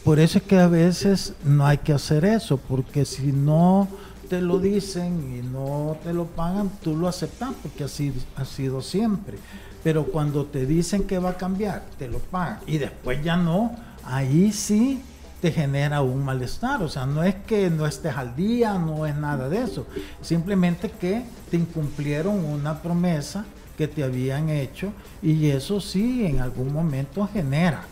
[0.05, 3.89] Por eso es que a veces no hay que hacer eso, porque si no
[4.29, 8.83] te lo dicen y no te lo pagan, tú lo aceptas porque así ha sido
[8.83, 9.39] siempre.
[9.83, 13.75] Pero cuando te dicen que va a cambiar, te lo pagan y después ya no,
[14.05, 15.03] ahí sí
[15.41, 16.83] te genera un malestar.
[16.83, 19.87] O sea, no es que no estés al día, no es nada de eso.
[20.21, 23.45] Simplemente que te incumplieron una promesa
[23.77, 27.83] que te habían hecho y eso sí en algún momento genera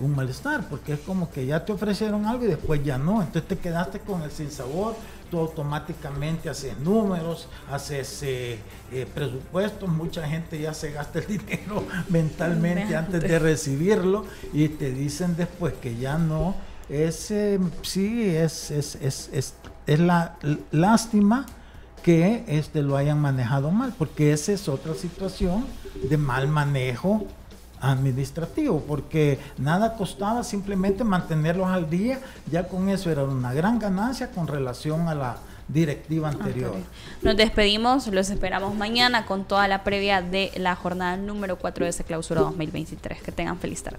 [0.00, 3.46] un malestar, porque es como que ya te ofrecieron algo y después ya no, entonces
[3.48, 4.96] te quedaste con el sinsabor,
[5.30, 8.58] tú automáticamente haces números, haces eh,
[8.90, 14.92] eh, presupuestos, mucha gente ya se gasta el dinero mentalmente antes de recibirlo y te
[14.92, 16.54] dicen después que ya no,
[16.92, 19.54] es, eh, sí, es, es, es, es,
[19.86, 20.36] es la
[20.70, 21.46] lástima
[22.02, 25.64] que este, lo hayan manejado mal, porque esa es otra situación
[26.08, 27.26] de mal manejo
[27.80, 32.20] administrativo, porque nada costaba simplemente mantenerlos al día,
[32.50, 35.36] ya con eso era una gran ganancia con relación a la,
[35.68, 36.74] directiva anterior.
[37.22, 41.90] Nos despedimos, los esperamos mañana con toda la previa de la jornada número 4 de
[41.90, 43.22] ese clausura 2023.
[43.22, 43.98] Que tengan feliz tarde.